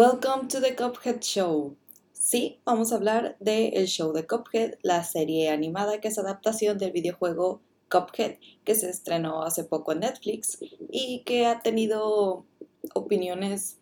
Welcome 0.00 0.46
to 0.50 0.60
the 0.60 0.76
Cuphead 0.76 1.22
Show. 1.22 1.74
Sí, 2.12 2.60
vamos 2.64 2.92
a 2.92 2.94
hablar 2.94 3.36
del 3.40 3.86
show 3.86 4.12
de 4.12 4.28
Cuphead, 4.28 4.74
la 4.82 5.02
serie 5.02 5.50
animada 5.50 6.00
que 6.00 6.06
es 6.06 6.18
adaptación 6.20 6.78
del 6.78 6.92
videojuego 6.92 7.60
Cuphead, 7.90 8.36
que 8.62 8.76
se 8.76 8.88
estrenó 8.90 9.42
hace 9.42 9.64
poco 9.64 9.90
en 9.90 9.98
Netflix 9.98 10.60
y 10.92 11.24
que 11.26 11.46
ha 11.46 11.62
tenido 11.62 12.46
opiniones 12.94 13.78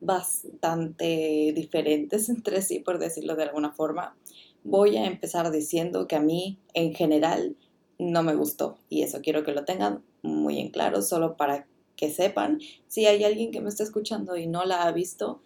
bastante 0.00 1.52
diferentes 1.54 2.28
entre 2.30 2.60
sí, 2.60 2.80
por 2.80 2.98
decirlo 2.98 3.36
de 3.36 3.44
alguna 3.44 3.70
forma. 3.70 4.16
Voy 4.64 4.96
a 4.96 5.06
empezar 5.06 5.52
diciendo 5.52 6.08
que 6.08 6.16
a 6.16 6.20
mí, 6.20 6.58
en 6.72 6.94
general, 6.94 7.54
no 8.00 8.24
me 8.24 8.34
gustó 8.34 8.78
y 8.88 9.02
eso 9.02 9.20
quiero 9.22 9.44
que 9.44 9.52
lo 9.52 9.64
tengan 9.64 10.02
muy 10.20 10.58
en 10.58 10.70
claro, 10.70 11.00
solo 11.00 11.36
para 11.36 11.68
que 11.96 12.10
sepan, 12.10 12.60
si 12.88 13.06
hay 13.06 13.24
alguien 13.24 13.50
que 13.50 13.60
me 13.60 13.68
está 13.68 13.82
escuchando 13.82 14.36
y 14.36 14.46
no 14.46 14.64
la 14.64 14.84
ha 14.84 14.92
visto, 14.92 15.40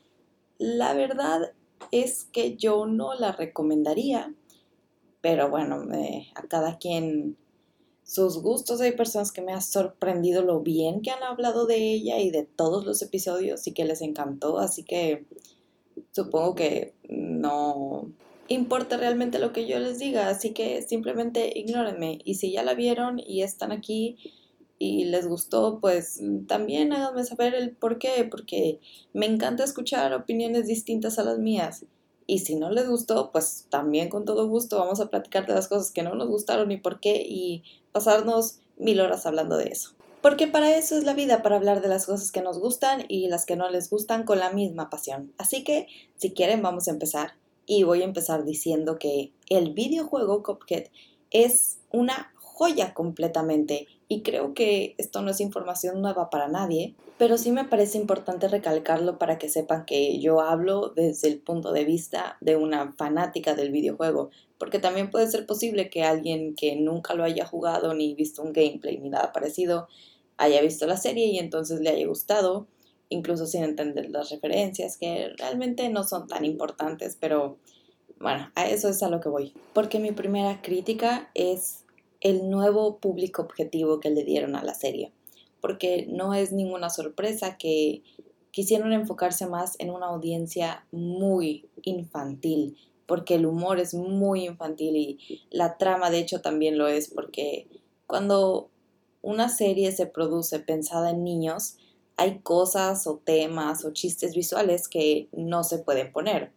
la 0.58 0.94
verdad 0.94 1.52
es 1.92 2.24
que 2.32 2.56
yo 2.56 2.86
no 2.86 3.14
la 3.14 3.32
recomendaría, 3.32 4.34
pero 5.20 5.50
bueno, 5.50 5.86
a 6.34 6.42
cada 6.48 6.78
quien 6.78 7.36
sus 8.08 8.40
gustos. 8.40 8.80
Hay 8.80 8.92
personas 8.92 9.32
que 9.32 9.42
me 9.42 9.52
han 9.52 9.62
sorprendido 9.62 10.42
lo 10.42 10.60
bien 10.60 11.02
que 11.02 11.10
han 11.10 11.22
hablado 11.22 11.66
de 11.66 11.76
ella 11.76 12.18
y 12.18 12.30
de 12.30 12.44
todos 12.44 12.86
los 12.86 13.02
episodios 13.02 13.66
y 13.66 13.72
que 13.72 13.84
les 13.84 14.00
encantó, 14.00 14.58
así 14.58 14.82
que 14.82 15.26
supongo 16.12 16.54
que 16.54 16.94
no 17.08 18.10
importa 18.48 18.96
realmente 18.96 19.38
lo 19.38 19.52
que 19.52 19.66
yo 19.66 19.78
les 19.78 19.98
diga, 19.98 20.28
así 20.30 20.54
que 20.54 20.80
simplemente 20.80 21.52
ignórenme 21.54 22.18
y 22.24 22.36
si 22.36 22.50
ya 22.50 22.62
la 22.62 22.72
vieron 22.72 23.20
y 23.20 23.42
están 23.42 23.72
aquí 23.72 24.16
y 24.78 25.06
les 25.06 25.26
gustó, 25.26 25.80
pues 25.80 26.20
también 26.46 26.92
háganme 26.92 27.24
saber 27.24 27.54
el 27.54 27.72
por 27.72 27.98
qué, 27.98 28.26
porque 28.30 28.80
me 29.12 29.26
encanta 29.26 29.64
escuchar 29.64 30.14
opiniones 30.14 30.66
distintas 30.66 31.18
a 31.18 31.24
las 31.24 31.38
mías. 31.38 31.84
Y 32.26 32.40
si 32.40 32.56
no 32.56 32.70
les 32.70 32.88
gustó, 32.88 33.32
pues 33.32 33.66
también 33.70 34.08
con 34.08 34.24
todo 34.24 34.46
gusto 34.48 34.78
vamos 34.78 35.00
a 35.00 35.08
platicar 35.08 35.46
de 35.46 35.54
las 35.54 35.66
cosas 35.66 35.90
que 35.90 36.02
no 36.02 36.14
nos 36.14 36.28
gustaron 36.28 36.70
y 36.70 36.76
por 36.76 37.00
qué 37.00 37.24
y 37.26 37.64
pasarnos 37.90 38.60
mil 38.76 39.00
horas 39.00 39.26
hablando 39.26 39.56
de 39.56 39.68
eso. 39.68 39.92
Porque 40.20 40.46
para 40.46 40.76
eso 40.76 40.96
es 40.96 41.04
la 41.04 41.14
vida, 41.14 41.42
para 41.42 41.56
hablar 41.56 41.80
de 41.80 41.88
las 41.88 42.06
cosas 42.06 42.30
que 42.30 42.42
nos 42.42 42.58
gustan 42.58 43.04
y 43.08 43.28
las 43.28 43.46
que 43.46 43.56
no 43.56 43.70
les 43.70 43.88
gustan 43.88 44.24
con 44.24 44.38
la 44.38 44.52
misma 44.52 44.90
pasión. 44.90 45.32
Así 45.38 45.64
que, 45.64 45.86
si 46.16 46.32
quieren, 46.32 46.60
vamos 46.60 46.88
a 46.88 46.90
empezar. 46.90 47.32
Y 47.66 47.84
voy 47.84 48.02
a 48.02 48.06
empezar 48.06 48.44
diciendo 48.44 48.98
que 48.98 49.32
el 49.48 49.72
videojuego 49.72 50.42
Cuphead 50.42 50.88
es 51.30 51.78
una 51.90 52.32
joya 52.36 52.94
completamente 52.94 53.86
y 54.08 54.22
creo 54.22 54.54
que 54.54 54.94
esto 54.96 55.20
no 55.20 55.30
es 55.30 55.40
información 55.40 56.00
nueva 56.00 56.30
para 56.30 56.48
nadie, 56.48 56.94
pero 57.18 57.36
sí 57.36 57.52
me 57.52 57.64
parece 57.64 57.98
importante 57.98 58.48
recalcarlo 58.48 59.18
para 59.18 59.38
que 59.38 59.50
sepan 59.50 59.84
que 59.84 60.18
yo 60.18 60.40
hablo 60.40 60.92
desde 60.96 61.28
el 61.28 61.38
punto 61.38 61.72
de 61.72 61.84
vista 61.84 62.38
de 62.40 62.56
una 62.56 62.92
fanática 62.92 63.54
del 63.54 63.70
videojuego, 63.70 64.30
porque 64.56 64.78
también 64.78 65.10
puede 65.10 65.30
ser 65.30 65.44
posible 65.44 65.90
que 65.90 66.04
alguien 66.04 66.54
que 66.54 66.76
nunca 66.76 67.14
lo 67.14 67.22
haya 67.22 67.46
jugado 67.46 67.92
ni 67.92 68.14
visto 68.14 68.42
un 68.42 68.52
gameplay 68.52 68.98
ni 68.98 69.10
nada 69.10 69.32
parecido 69.32 69.88
haya 70.38 70.62
visto 70.62 70.86
la 70.86 70.96
serie 70.96 71.26
y 71.26 71.38
entonces 71.38 71.80
le 71.80 71.90
haya 71.90 72.06
gustado, 72.06 72.66
incluso 73.10 73.46
sin 73.46 73.64
entender 73.64 74.08
las 74.08 74.30
referencias, 74.30 74.96
que 74.96 75.32
realmente 75.36 75.88
no 75.90 76.04
son 76.04 76.28
tan 76.28 76.44
importantes, 76.44 77.16
pero 77.20 77.58
bueno, 78.20 78.50
a 78.54 78.68
eso 78.68 78.88
es 78.88 79.02
a 79.02 79.10
lo 79.10 79.20
que 79.20 79.28
voy. 79.28 79.52
Porque 79.74 79.98
mi 79.98 80.12
primera 80.12 80.62
crítica 80.62 81.30
es 81.34 81.84
el 82.20 82.50
nuevo 82.50 82.98
público 82.98 83.42
objetivo 83.42 84.00
que 84.00 84.10
le 84.10 84.24
dieron 84.24 84.56
a 84.56 84.64
la 84.64 84.74
serie, 84.74 85.12
porque 85.60 86.06
no 86.08 86.34
es 86.34 86.52
ninguna 86.52 86.90
sorpresa 86.90 87.56
que 87.58 88.02
quisieron 88.50 88.92
enfocarse 88.92 89.46
más 89.46 89.76
en 89.78 89.90
una 89.90 90.06
audiencia 90.06 90.86
muy 90.90 91.68
infantil, 91.82 92.76
porque 93.06 93.36
el 93.36 93.46
humor 93.46 93.78
es 93.78 93.94
muy 93.94 94.46
infantil 94.46 94.96
y 94.96 95.46
la 95.50 95.78
trama 95.78 96.10
de 96.10 96.18
hecho 96.18 96.40
también 96.40 96.76
lo 96.76 96.88
es, 96.88 97.08
porque 97.08 97.68
cuando 98.06 98.70
una 99.22 99.48
serie 99.48 99.92
se 99.92 100.06
produce 100.06 100.58
pensada 100.60 101.10
en 101.10 101.24
niños, 101.24 101.76
hay 102.16 102.40
cosas 102.40 103.06
o 103.06 103.20
temas 103.24 103.84
o 103.84 103.92
chistes 103.92 104.34
visuales 104.34 104.88
que 104.88 105.28
no 105.32 105.62
se 105.62 105.78
pueden 105.78 106.12
poner. 106.12 106.52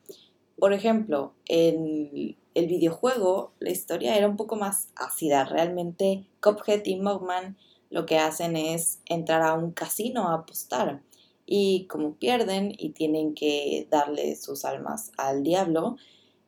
Por 0.57 0.73
ejemplo, 0.73 1.33
en 1.47 2.35
el 2.53 2.67
videojuego, 2.67 3.53
la 3.59 3.71
historia 3.71 4.17
era 4.17 4.27
un 4.27 4.37
poco 4.37 4.55
más 4.55 4.89
ácida. 4.95 5.45
Realmente, 5.45 6.25
Cuphead 6.41 6.85
y 6.85 6.97
Mugman 6.97 7.57
lo 7.89 8.05
que 8.05 8.17
hacen 8.17 8.55
es 8.55 8.99
entrar 9.05 9.41
a 9.41 9.53
un 9.53 9.71
casino 9.71 10.29
a 10.29 10.35
apostar. 10.35 11.01
Y 11.45 11.85
como 11.87 12.15
pierden 12.15 12.73
y 12.77 12.89
tienen 12.91 13.33
que 13.33 13.87
darle 13.89 14.35
sus 14.35 14.63
almas 14.65 15.11
al 15.17 15.43
diablo, 15.43 15.97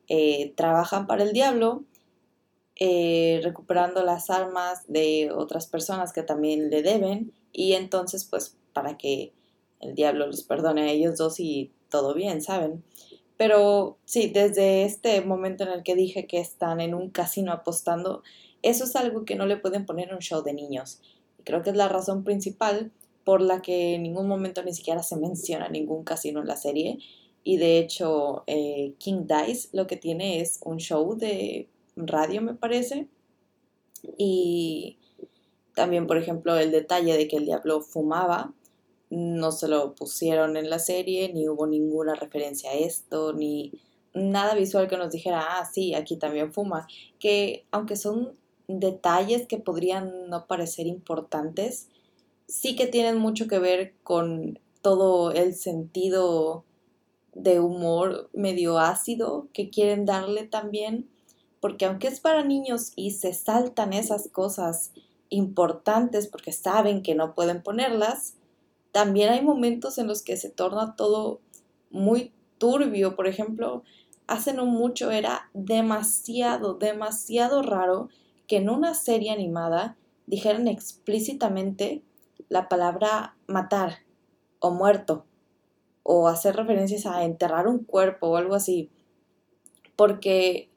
eh, 0.08 0.52
trabajan 0.56 1.06
para 1.06 1.22
el 1.22 1.32
diablo, 1.32 1.84
eh, 2.76 3.40
recuperando 3.42 4.02
las 4.02 4.30
almas 4.30 4.82
de 4.88 5.30
otras 5.32 5.66
personas 5.66 6.12
que 6.12 6.22
también 6.22 6.70
le 6.70 6.82
deben. 6.82 7.32
Y 7.52 7.74
entonces, 7.74 8.24
pues, 8.24 8.56
para 8.72 8.96
que 8.96 9.32
el 9.80 9.94
diablo 9.94 10.26
los 10.26 10.42
perdone 10.42 10.82
a 10.82 10.90
ellos 10.90 11.18
dos 11.18 11.38
y 11.40 11.72
todo 11.90 12.14
bien, 12.14 12.40
¿saben? 12.40 12.82
Pero 13.36 13.98
sí, 14.04 14.28
desde 14.28 14.84
este 14.84 15.20
momento 15.20 15.64
en 15.64 15.70
el 15.70 15.82
que 15.82 15.96
dije 15.96 16.26
que 16.26 16.38
están 16.38 16.80
en 16.80 16.94
un 16.94 17.10
casino 17.10 17.52
apostando, 17.52 18.22
eso 18.62 18.84
es 18.84 18.94
algo 18.96 19.24
que 19.24 19.34
no 19.34 19.46
le 19.46 19.56
pueden 19.56 19.86
poner 19.86 20.08
en 20.08 20.14
un 20.14 20.20
show 20.20 20.42
de 20.42 20.52
niños. 20.52 21.00
Y 21.38 21.42
creo 21.42 21.62
que 21.62 21.70
es 21.70 21.76
la 21.76 21.88
razón 21.88 22.24
principal 22.24 22.92
por 23.24 23.40
la 23.40 23.62
que 23.62 23.94
en 23.94 24.02
ningún 24.02 24.28
momento 24.28 24.62
ni 24.62 24.72
siquiera 24.72 25.02
se 25.02 25.16
menciona 25.16 25.68
ningún 25.68 26.04
casino 26.04 26.40
en 26.40 26.46
la 26.46 26.56
serie. 26.56 26.98
Y 27.42 27.56
de 27.56 27.78
hecho, 27.78 28.44
eh, 28.46 28.94
King 28.98 29.26
Dice 29.26 29.68
lo 29.72 29.86
que 29.86 29.96
tiene 29.96 30.40
es 30.40 30.60
un 30.64 30.78
show 30.78 31.16
de 31.16 31.68
radio, 31.96 32.40
me 32.40 32.54
parece. 32.54 33.08
Y 34.16 34.98
también, 35.74 36.06
por 36.06 36.18
ejemplo, 36.18 36.56
el 36.56 36.70
detalle 36.70 37.16
de 37.16 37.26
que 37.28 37.36
el 37.36 37.46
diablo 37.46 37.80
fumaba 37.80 38.52
no 39.14 39.52
se 39.52 39.68
lo 39.68 39.94
pusieron 39.94 40.56
en 40.56 40.70
la 40.70 40.78
serie, 40.78 41.32
ni 41.32 41.48
hubo 41.48 41.66
ninguna 41.66 42.14
referencia 42.14 42.70
a 42.70 42.74
esto, 42.74 43.32
ni 43.32 43.72
nada 44.12 44.54
visual 44.54 44.88
que 44.88 44.96
nos 44.96 45.10
dijera, 45.10 45.58
ah, 45.58 45.64
sí, 45.64 45.94
aquí 45.94 46.16
también 46.16 46.52
fuma, 46.52 46.86
que 47.18 47.64
aunque 47.70 47.96
son 47.96 48.32
detalles 48.68 49.46
que 49.46 49.58
podrían 49.58 50.28
no 50.28 50.46
parecer 50.46 50.86
importantes, 50.86 51.88
sí 52.46 52.76
que 52.76 52.86
tienen 52.86 53.18
mucho 53.18 53.48
que 53.48 53.58
ver 53.58 53.94
con 54.02 54.58
todo 54.82 55.32
el 55.32 55.54
sentido 55.54 56.64
de 57.34 57.60
humor 57.60 58.30
medio 58.32 58.78
ácido 58.78 59.48
que 59.52 59.70
quieren 59.70 60.06
darle 60.06 60.44
también, 60.44 61.08
porque 61.60 61.84
aunque 61.84 62.08
es 62.08 62.20
para 62.20 62.44
niños 62.44 62.92
y 62.94 63.12
se 63.12 63.32
saltan 63.32 63.92
esas 63.92 64.28
cosas 64.28 64.92
importantes 65.30 66.26
porque 66.28 66.52
saben 66.52 67.02
que 67.02 67.14
no 67.14 67.34
pueden 67.34 67.62
ponerlas, 67.62 68.36
también 68.94 69.30
hay 69.30 69.42
momentos 69.42 69.98
en 69.98 70.06
los 70.06 70.22
que 70.22 70.36
se 70.36 70.50
torna 70.50 70.94
todo 70.94 71.40
muy 71.90 72.32
turbio. 72.58 73.16
Por 73.16 73.26
ejemplo, 73.26 73.82
hace 74.28 74.52
no 74.52 74.66
mucho 74.66 75.10
era 75.10 75.50
demasiado, 75.52 76.74
demasiado 76.74 77.62
raro 77.62 78.08
que 78.46 78.58
en 78.58 78.70
una 78.70 78.94
serie 78.94 79.32
animada 79.32 79.96
dijeran 80.28 80.68
explícitamente 80.68 82.04
la 82.48 82.68
palabra 82.68 83.36
matar 83.48 83.96
o 84.60 84.70
muerto 84.70 85.26
o 86.04 86.28
hacer 86.28 86.54
referencias 86.54 87.04
a 87.04 87.24
enterrar 87.24 87.66
un 87.66 87.82
cuerpo 87.82 88.28
o 88.28 88.36
algo 88.36 88.54
así. 88.54 88.92
Porque 89.96 90.70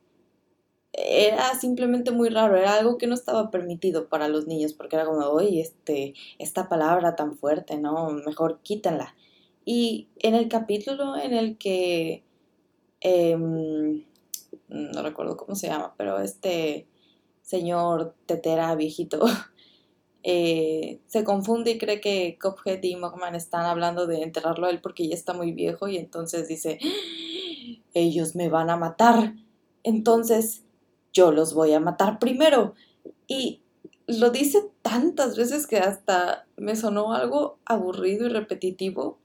era 0.98 1.54
simplemente 1.54 2.12
muy 2.12 2.30
raro, 2.30 2.58
era 2.58 2.74
algo 2.74 2.98
que 2.98 3.06
no 3.06 3.14
estaba 3.14 3.52
permitido 3.52 4.10
para 4.10 4.28
los 4.28 4.48
niños, 4.48 4.74
porque 4.74 4.96
era 4.96 5.06
como, 5.06 5.20
oye, 5.28 5.62
este, 5.62 6.16
esta 6.40 6.68
palabra 6.68 7.16
tan 7.16 7.38
fuerte, 7.38 7.78
¿no? 7.78 8.10
Mejor 8.10 8.60
quítenla. 8.64 9.16
Y 9.64 10.08
en 10.20 10.34
el 10.34 10.50
capítulo 10.50 11.16
en 11.16 11.34
el 11.36 11.58
que, 11.60 12.24
em, 13.02 14.06
no 14.70 15.04
recuerdo 15.04 15.38
cómo 15.38 15.56
se 15.56 15.68
llama, 15.68 15.94
pero 15.98 16.20
este 16.20 16.88
señor 17.44 18.16
tetera 18.26 18.76
viejito 18.76 19.20
eh, 20.24 21.00
se 21.06 21.24
confunde 21.24 21.72
y 21.72 21.78
cree 21.78 22.02
que 22.02 22.38
Cophead 22.42 22.84
y 22.84 22.96
Mogman 22.96 23.36
están 23.36 23.66
hablando 23.66 24.08
de 24.08 24.24
enterrarlo 24.24 24.68
a 24.68 24.72
él 24.72 24.82
porque 24.82 25.08
ya 25.08 25.16
está 25.16 25.34
muy 25.34 25.52
viejo 25.52 25.88
y 25.88 25.98
entonces 25.98 26.48
dice, 26.48 26.80
¡Ah! 26.84 26.88
ellos 27.94 28.36
me 28.36 28.50
van 28.50 28.70
a 28.70 28.78
matar. 28.78 29.36
Entonces 29.84 30.64
yo 31.14 31.32
los 31.32 31.54
voy 31.54 31.74
a 31.74 31.80
matar 31.80 32.20
primero. 32.20 32.74
Y 33.28 33.62
lo 34.08 34.30
dice 34.30 34.70
tantas 34.82 35.36
veces 35.36 35.68
que 35.68 35.78
hasta 35.78 36.48
me 36.56 36.76
sonó 36.76 37.14
algo 37.14 37.60
aburrido 37.66 38.26
y 38.26 38.30
repetitivo, 38.30 39.18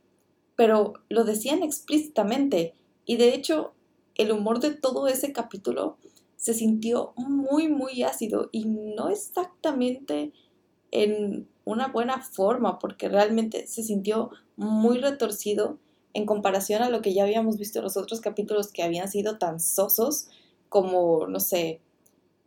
pero 0.57 0.95
lo 1.09 1.25
decían 1.25 1.63
explícitamente. 1.63 2.75
Y 3.05 3.17
de 3.17 3.35
hecho, 3.35 3.75
el 4.17 4.33
humor 4.33 4.61
de 4.61 4.75
todo 4.75 5.09
ese 5.09 5.33
capítulo 5.33 5.97
se 6.37 6.55
sintió 6.55 7.13
muy, 7.17 7.69
muy 7.69 8.03
ácido 8.03 8.49
y 8.51 8.65
no 8.65 9.09
exactamente 9.09 10.33
en 10.91 11.49
una 11.65 11.89
buena 11.89 12.21
forma, 12.21 12.79
porque 12.79 13.09
realmente 13.09 13.67
se 13.67 13.83
sintió 13.83 14.31
muy 14.57 14.99
retorcido 14.99 15.79
en 16.15 16.27
comparación 16.27 16.83
a 16.83 16.91
lo 16.91 17.01
que 17.01 17.15
ya 17.15 17.23
habíamos 17.23 17.57
visto 17.57 17.79
en 17.79 17.85
los 17.85 17.97
otros 17.97 18.21
capítulos 18.21 18.73
que 18.73 18.83
habían 18.83 19.09
sido 19.09 19.39
tan 19.39 19.61
sosos 19.61 20.29
como, 20.73 21.27
no 21.29 21.39
sé, 21.39 21.83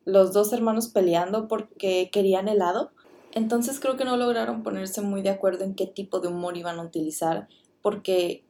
los 0.03 0.33
dos 0.33 0.51
hermanos 0.51 0.87
peleando 0.89 1.47
porque 1.47 2.09
querían 2.11 2.47
helado. 2.47 2.91
Entonces 3.33 3.79
creo 3.79 3.97
que 3.97 4.03
no 4.03 4.17
lograron 4.17 4.63
ponerse 4.63 5.01
muy 5.01 5.21
de 5.21 5.29
acuerdo 5.29 5.63
en 5.63 5.75
qué 5.75 5.85
tipo 5.85 6.19
de 6.19 6.29
humor 6.29 6.57
iban 6.57 6.79
a 6.79 6.83
utilizar 6.83 7.47
porque 7.83 8.43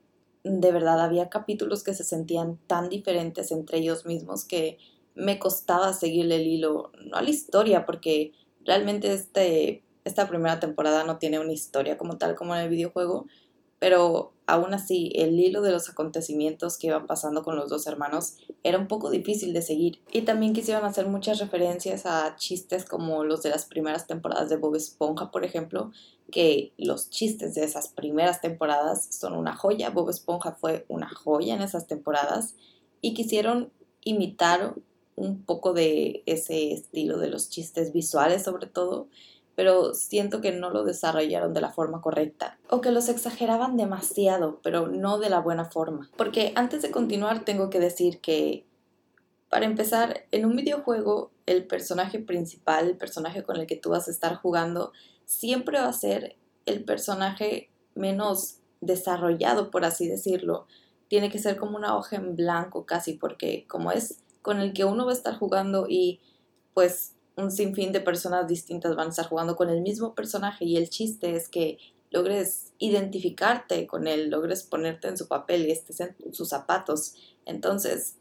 de 0.46 0.72
verdad 0.72 1.02
había 1.02 1.28
capítulos 1.30 1.84
que 1.84 1.94
se 1.94 2.06
sentían 2.06 2.58
tan 2.68 2.88
diferentes 2.88 3.52
entre 3.52 3.80
ellos 3.80 4.06
mismos 4.06 4.46
que 4.46 4.78
me 5.14 5.40
costaba 5.40 5.92
seguirle 5.92 6.38
el 6.38 6.48
hilo, 6.48 6.92
no 7.04 7.18
a 7.18 7.22
la 7.22 7.30
historia, 7.30 7.86
porque 7.86 8.32
realmente 8.64 9.12
este, 9.12 9.84
esta 10.06 10.30
primera 10.30 10.60
temporada 10.62 11.04
no 11.04 11.18
tiene 11.18 11.40
una 11.40 11.52
historia 11.52 11.98
como 11.98 12.18
tal 12.18 12.36
como 12.36 12.56
en 12.56 12.62
el 12.62 12.70
videojuego, 12.70 13.26
pero 13.80 14.34
aún 14.48 14.74
así 14.74 15.12
el 15.16 15.40
hilo 15.40 15.62
de 15.62 15.72
los 15.72 15.90
acontecimientos 15.90 16.78
que 16.78 16.88
iban 16.88 17.08
pasando 17.08 17.44
con 17.44 17.56
los 17.56 17.70
dos 17.70 17.88
hermanos 17.88 18.36
era 18.64 18.78
un 18.78 18.88
poco 18.88 19.10
difícil 19.10 19.54
de 19.54 19.62
seguir. 19.62 20.02
Y 20.12 20.22
también 20.22 20.54
quisieron 20.54 20.86
hacer 20.86 21.08
muchas 21.08 21.40
referencias 21.40 22.06
a 22.06 22.36
chistes 22.38 22.86
como 22.86 23.24
los 23.24 23.42
de 23.44 23.50
las 23.50 23.66
primeras 23.66 24.08
temporadas 24.08 24.50
de 24.50 24.58
Bob 24.58 24.76
Esponja, 24.76 25.32
por 25.32 25.44
ejemplo, 25.44 25.92
que 26.32 26.74
los 26.78 27.10
chistes 27.10 27.56
de 27.56 27.64
esas 27.64 27.88
primeras 27.90 28.42
temporadas 28.42 29.08
son 29.12 29.34
una 29.34 29.56
joya. 29.56 29.90
Bob 29.90 30.10
Esponja 30.10 30.54
fue 30.54 30.86
una 30.88 31.10
joya 31.10 31.56
en 31.56 31.62
esas 31.62 31.88
temporadas 31.88 32.56
y 33.02 33.14
quisieron 33.14 33.72
imitar 34.04 34.76
un 35.16 35.44
poco 35.44 35.74
de 35.74 36.24
ese 36.26 36.74
estilo 36.74 37.18
de 37.18 37.30
los 37.30 37.50
chistes 37.50 37.94
visuales 37.94 38.44
sobre 38.44 38.68
todo 38.68 39.08
pero 39.56 39.94
siento 39.94 40.42
que 40.42 40.52
no 40.52 40.70
lo 40.70 40.84
desarrollaron 40.84 41.54
de 41.54 41.62
la 41.62 41.72
forma 41.72 42.02
correcta 42.02 42.58
o 42.70 42.82
que 42.82 42.92
los 42.92 43.10
exageraban 43.10 43.78
demasiado, 43.78 44.60
pero 44.62 44.88
no 44.88 45.18
de 45.18 45.30
la 45.30 45.40
buena 45.40 45.66
forma. 45.66 46.10
Porque 46.18 46.52
antes 46.56 46.82
de 46.82 46.92
continuar 46.92 47.46
tengo 47.46 47.70
que 47.70 47.80
decir 47.80 48.20
que, 48.20 48.66
para 49.50 49.66
empezar, 49.66 50.26
en 50.32 50.46
un 50.46 50.56
videojuego 50.56 51.32
el 51.46 51.66
personaje 51.66 52.20
principal, 52.20 52.88
el 52.88 52.98
personaje 52.98 53.44
con 53.44 53.58
el 53.58 53.66
que 53.66 53.78
tú 53.78 53.92
vas 53.92 54.08
a 54.08 54.12
estar 54.12 54.36
jugando, 54.36 54.92
siempre 55.26 55.80
va 55.80 55.88
a 55.88 55.94
ser 55.94 56.36
el 56.66 56.84
personaje 56.84 57.70
menos 57.94 58.58
desarrollado, 58.82 59.72
por 59.72 59.86
así 59.86 60.08
decirlo. 60.08 60.68
Tiene 61.08 61.30
que 61.30 61.40
ser 61.40 61.58
como 61.58 61.78
una 61.78 61.96
hoja 61.96 62.18
en 62.18 62.36
blanco 62.36 62.86
casi, 62.86 63.14
porque 63.14 63.66
como 63.68 63.92
es 63.92 64.22
con 64.42 64.60
el 64.60 64.74
que 64.74 64.86
uno 64.86 65.06
va 65.06 65.12
a 65.12 65.16
estar 65.16 65.38
jugando 65.38 65.88
y 65.88 66.20
pues 66.74 67.15
un 67.36 67.52
sinfín 67.52 67.92
de 67.92 68.00
personas 68.00 68.48
distintas 68.48 68.96
van 68.96 69.08
a 69.08 69.10
estar 69.10 69.28
jugando 69.28 69.56
con 69.56 69.70
el 69.70 69.82
mismo 69.82 70.16
personaje 70.16 70.66
y 70.66 70.78
el 70.78 70.90
chiste 70.90 71.36
es 71.36 71.50
que 71.50 71.78
logres 72.12 72.72
identificarte 72.80 73.88
con 73.88 74.08
él, 74.08 74.30
logres 74.30 74.64
ponerte 74.64 75.08
en 75.08 75.18
su 75.18 75.28
papel 75.28 75.66
y 75.66 75.72
estés 75.72 76.00
en 76.00 76.16
sus 76.32 76.50
zapatos. 76.50 77.16
Entonces 77.46 78.16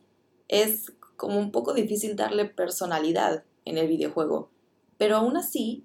es 0.48 0.92
como 1.16 1.38
un 1.38 1.52
poco 1.52 1.74
difícil 1.74 2.16
darle 2.16 2.44
personalidad 2.44 3.44
en 3.64 3.78
el 3.78 3.86
videojuego. 3.86 4.50
Pero 4.98 5.16
aún 5.16 5.36
así, 5.36 5.84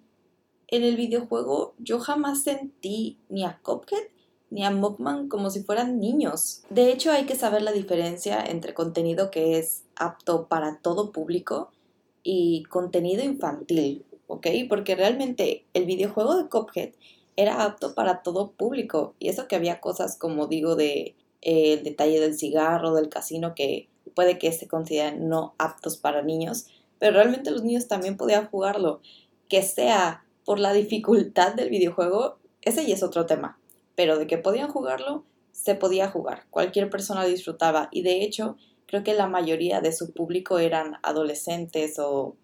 en 0.68 0.84
el 0.84 0.96
videojuego 0.96 1.76
yo 1.78 2.00
jamás 2.00 2.44
sentí 2.44 3.20
ni 3.30 3.44
a 3.44 3.60
Cuphead 3.62 4.08
ni 4.52 4.66
a 4.66 4.72
Mugman 4.72 5.30
como 5.30 5.52
si 5.52 5.64
fueran 5.64 6.00
niños. 6.00 6.64
De 6.72 6.92
hecho, 6.92 7.12
hay 7.12 7.26
que 7.26 7.36
saber 7.36 7.62
la 7.62 7.72
diferencia 7.72 8.44
entre 8.44 8.74
contenido 8.74 9.30
que 9.30 9.60
es 9.60 9.84
apto 9.96 10.48
para 10.48 10.80
todo 10.80 11.12
público 11.12 11.72
y 12.24 12.64
contenido 12.64 13.24
infantil, 13.24 14.06
¿ok? 14.28 14.48
Porque 14.68 14.96
realmente 14.96 15.66
el 15.74 15.86
videojuego 15.86 16.36
de 16.38 16.50
Cuphead 16.50 16.92
era 17.36 17.64
apto 17.64 17.96
para 17.96 18.22
todo 18.22 18.52
público 18.52 19.16
y 19.18 19.30
eso 19.30 19.48
que 19.48 19.56
había 19.56 19.80
cosas 19.80 20.18
como 20.18 20.48
digo 20.48 20.76
de 20.76 21.16
eh, 21.42 21.74
el 21.74 21.84
detalle 21.84 22.20
del 22.20 22.38
cigarro, 22.38 22.94
del 22.94 23.10
casino 23.10 23.56
que 23.56 23.88
puede 24.14 24.38
que 24.38 24.52
se 24.52 24.68
consideren 24.68 25.30
no 25.30 25.56
aptos 25.58 25.98
para 25.98 26.22
niños, 26.22 26.68
pero 27.00 27.14
realmente 27.14 27.52
los 27.52 27.64
niños 27.64 27.88
también 27.88 28.18
podían 28.18 28.48
jugarlo, 28.48 29.02
que 29.48 29.62
sea 29.62 30.26
por 30.44 30.60
la 30.60 30.74
dificultad 30.74 31.54
del 31.54 31.70
videojuego, 31.70 32.40
ese 32.62 32.86
ya 32.86 32.96
es 32.96 33.04
otro 33.04 33.26
tema, 33.26 33.58
pero 33.96 34.18
de 34.18 34.28
que 34.28 34.38
podían 34.38 34.70
jugarlo, 34.70 35.24
se 35.52 35.76
podía 35.76 36.10
jugar, 36.10 36.46
cualquier 36.50 36.90
persona 36.90 37.24
disfrutaba 37.26 37.88
y 37.92 38.02
de 38.02 38.24
hecho 38.24 38.58
creo 38.90 39.04
que 39.04 39.14
la 39.14 39.28
mayoría 39.28 39.82
de 39.82 39.92
su 39.92 40.14
público 40.14 40.58
eran 40.58 40.96
adolescentes 41.04 42.00
o 42.00 42.36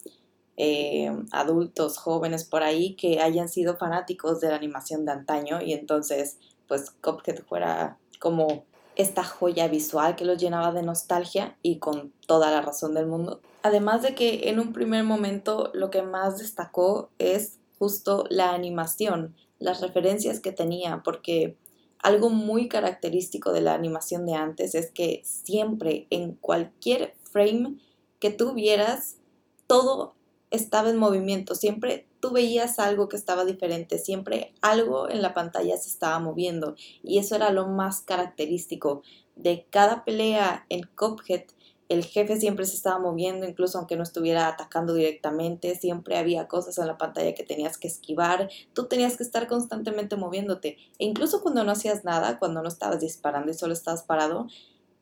eh, 0.58 1.12
adultos 1.32 1.98
jóvenes 1.98 2.44
por 2.44 2.62
ahí 2.62 2.96
que 2.96 3.20
hayan 3.20 3.50
sido 3.50 3.78
fanáticos 3.78 4.42
de 4.42 4.50
la 4.50 4.56
animación 4.56 5.06
de 5.06 5.12
antaño 5.12 5.60
y 5.60 5.74
entonces 5.74 6.38
pues 6.68 6.92
Cuphead 7.02 7.44
fuera 7.46 7.98
como 8.20 8.64
esta 8.96 9.24
joya 9.24 9.68
visual 9.68 10.16
que 10.16 10.24
los 10.24 10.38
llenaba 10.38 10.72
de 10.72 10.84
nostalgia 10.84 11.58
y 11.64 11.80
con 11.80 12.14
toda 12.28 12.52
la 12.52 12.62
razón 12.62 12.94
del 12.94 13.08
mundo. 13.08 13.42
Además 13.64 14.04
de 14.04 14.14
que 14.14 14.48
en 14.50 14.60
un 14.60 14.72
primer 14.72 15.04
momento 15.04 15.72
lo 15.74 15.90
que 15.90 16.04
más 16.04 16.38
destacó 16.38 17.10
es 17.18 17.58
justo 17.80 18.26
la 18.30 18.54
animación, 18.54 19.36
las 19.58 19.82
referencias 19.82 20.40
que 20.40 20.52
tenía, 20.52 21.02
porque 21.04 21.58
algo 22.06 22.30
muy 22.30 22.68
característico 22.68 23.52
de 23.52 23.62
la 23.62 23.74
animación 23.74 24.28
de 24.28 24.36
antes 24.36 24.76
es 24.76 24.92
que 24.92 25.24
siempre 25.24 26.06
en 26.12 26.36
cualquier 26.36 27.16
frame 27.32 27.78
que 28.20 28.30
tú 28.30 28.54
vieras, 28.54 29.18
todo 29.66 30.14
estaba 30.52 30.92
en 30.92 30.98
movimiento, 30.98 31.56
siempre 31.56 32.06
tú 32.20 32.30
veías 32.30 32.78
algo 32.78 33.10
que 33.10 33.18
estaba 33.18 33.44
diferente, 33.44 33.98
siempre 33.98 34.54
algo 34.62 35.10
en 35.10 35.24
la 35.24 35.34
pantalla 35.34 35.76
se 35.78 35.90
estaba 35.90 36.20
moviendo. 36.20 36.76
Y 37.02 37.18
eso 37.18 37.36
era 37.36 37.50
lo 37.50 37.68
más 37.68 38.02
característico 38.02 39.02
de 39.36 39.66
cada 39.72 40.06
pelea 40.06 40.68
en 40.70 40.84
Cuphead 40.96 41.46
el 41.88 42.04
jefe 42.04 42.38
siempre 42.38 42.66
se 42.66 42.76
estaba 42.76 43.00
moviendo, 43.00 43.48
incluso 43.48 43.78
aunque 43.78 43.96
no 43.96 44.04
estuviera 44.04 44.48
atacando 44.48 44.94
directamente, 44.94 45.76
siempre 45.76 46.18
había 46.18 46.48
cosas 46.48 46.78
en 46.78 46.88
la 46.88 46.98
pantalla 46.98 47.36
que 47.36 47.44
tenías 47.44 47.78
que 47.78 47.88
esquivar, 47.88 48.50
tú 48.74 48.88
tenías 48.88 49.18
que 49.18 49.24
estar 49.24 49.48
constantemente 49.48 50.16
moviéndote. 50.16 50.78
E 50.98 51.06
incluso 51.06 51.42
cuando 51.42 51.64
no 51.64 51.72
hacías 51.72 52.04
nada, 52.04 52.40
cuando 52.40 52.62
no 52.62 52.68
estabas 52.68 53.02
disparando 53.02 53.52
y 53.52 53.54
solo 53.54 53.74
estabas 53.74 54.04
parado, 54.04 54.48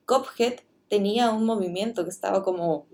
Cophead 0.06 0.56
tenía 0.90 1.32
un 1.32 1.46
movimiento 1.46 2.04
que 2.04 2.10
estaba 2.10 2.44
como 2.44 2.86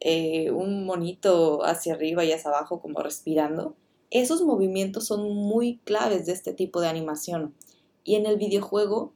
eh, 0.00 0.50
un 0.50 0.86
monito 0.86 1.64
hacia 1.64 1.94
arriba 1.94 2.24
y 2.24 2.32
hacia 2.32 2.50
abajo, 2.50 2.80
como 2.80 3.00
respirando. 3.00 3.74
Esos 4.10 4.42
movimientos 4.42 5.06
son 5.06 5.34
muy 5.34 5.78
claves 5.78 6.26
de 6.26 6.32
este 6.32 6.52
tipo 6.52 6.80
de 6.80 6.88
animación. 6.88 7.54
Y 8.04 8.14
en 8.14 8.26
el 8.26 8.36
videojuego 8.36 9.12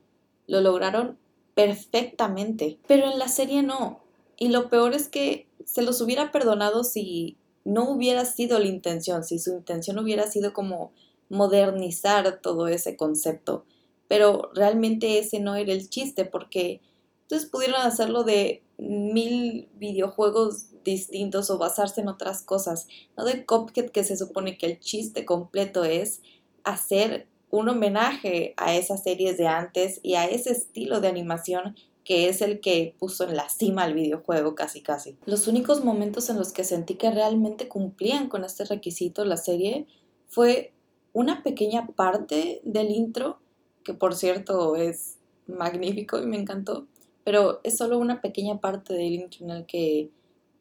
lo 0.46 0.60
lograron 0.60 1.18
perfectamente, 1.54 2.78
pero 2.88 3.10
en 3.10 3.18
la 3.18 3.28
serie 3.28 3.62
no. 3.62 4.07
Y 4.38 4.48
lo 4.48 4.70
peor 4.70 4.94
es 4.94 5.08
que 5.08 5.48
se 5.64 5.82
los 5.82 6.00
hubiera 6.00 6.30
perdonado 6.30 6.84
si 6.84 7.36
no 7.64 7.90
hubiera 7.90 8.24
sido 8.24 8.58
la 8.58 8.66
intención, 8.66 9.24
si 9.24 9.38
su 9.38 9.52
intención 9.52 9.98
hubiera 9.98 10.30
sido 10.30 10.52
como 10.52 10.92
modernizar 11.28 12.40
todo 12.40 12.68
ese 12.68 12.96
concepto. 12.96 13.64
Pero 14.06 14.50
realmente 14.54 15.18
ese 15.18 15.40
no 15.40 15.54
era 15.54 15.72
el 15.72 15.90
chiste, 15.90 16.24
porque 16.24 16.80
entonces 17.22 17.50
pudieron 17.50 17.82
hacerlo 17.82 18.24
de 18.24 18.62
mil 18.78 19.68
videojuegos 19.74 20.82
distintos 20.84 21.50
o 21.50 21.58
basarse 21.58 22.00
en 22.00 22.08
otras 22.08 22.42
cosas, 22.42 22.86
no 23.16 23.24
de 23.24 23.44
Cuphead 23.44 23.90
que 23.90 24.04
se 24.04 24.16
supone 24.16 24.56
que 24.56 24.66
el 24.66 24.80
chiste 24.80 25.26
completo 25.26 25.84
es 25.84 26.22
hacer 26.64 27.26
un 27.50 27.68
homenaje 27.68 28.54
a 28.56 28.74
esas 28.74 29.02
series 29.02 29.36
de 29.36 29.46
antes 29.46 30.00
y 30.02 30.14
a 30.14 30.26
ese 30.26 30.52
estilo 30.52 31.00
de 31.00 31.08
animación 31.08 31.76
que 32.08 32.30
es 32.30 32.40
el 32.40 32.60
que 32.60 32.96
puso 32.98 33.24
en 33.28 33.36
la 33.36 33.50
cima 33.50 33.82
al 33.82 33.92
videojuego 33.92 34.54
casi 34.54 34.80
casi. 34.80 35.18
Los 35.26 35.46
únicos 35.46 35.84
momentos 35.84 36.30
en 36.30 36.38
los 36.38 36.54
que 36.54 36.64
sentí 36.64 36.94
que 36.94 37.10
realmente 37.10 37.68
cumplían 37.68 38.30
con 38.30 38.44
este 38.44 38.64
requisito 38.64 39.26
la 39.26 39.36
serie 39.36 39.86
fue 40.26 40.72
una 41.12 41.42
pequeña 41.42 41.86
parte 41.88 42.62
del 42.64 42.92
intro, 42.92 43.40
que 43.84 43.92
por 43.92 44.14
cierto 44.14 44.74
es 44.74 45.18
magnífico 45.46 46.18
y 46.18 46.24
me 46.24 46.38
encantó, 46.38 46.86
pero 47.24 47.60
es 47.62 47.76
solo 47.76 47.98
una 47.98 48.22
pequeña 48.22 48.58
parte 48.58 48.94
del 48.94 49.12
intro 49.12 49.44
en 49.44 49.50
el 49.50 49.66
que 49.66 50.10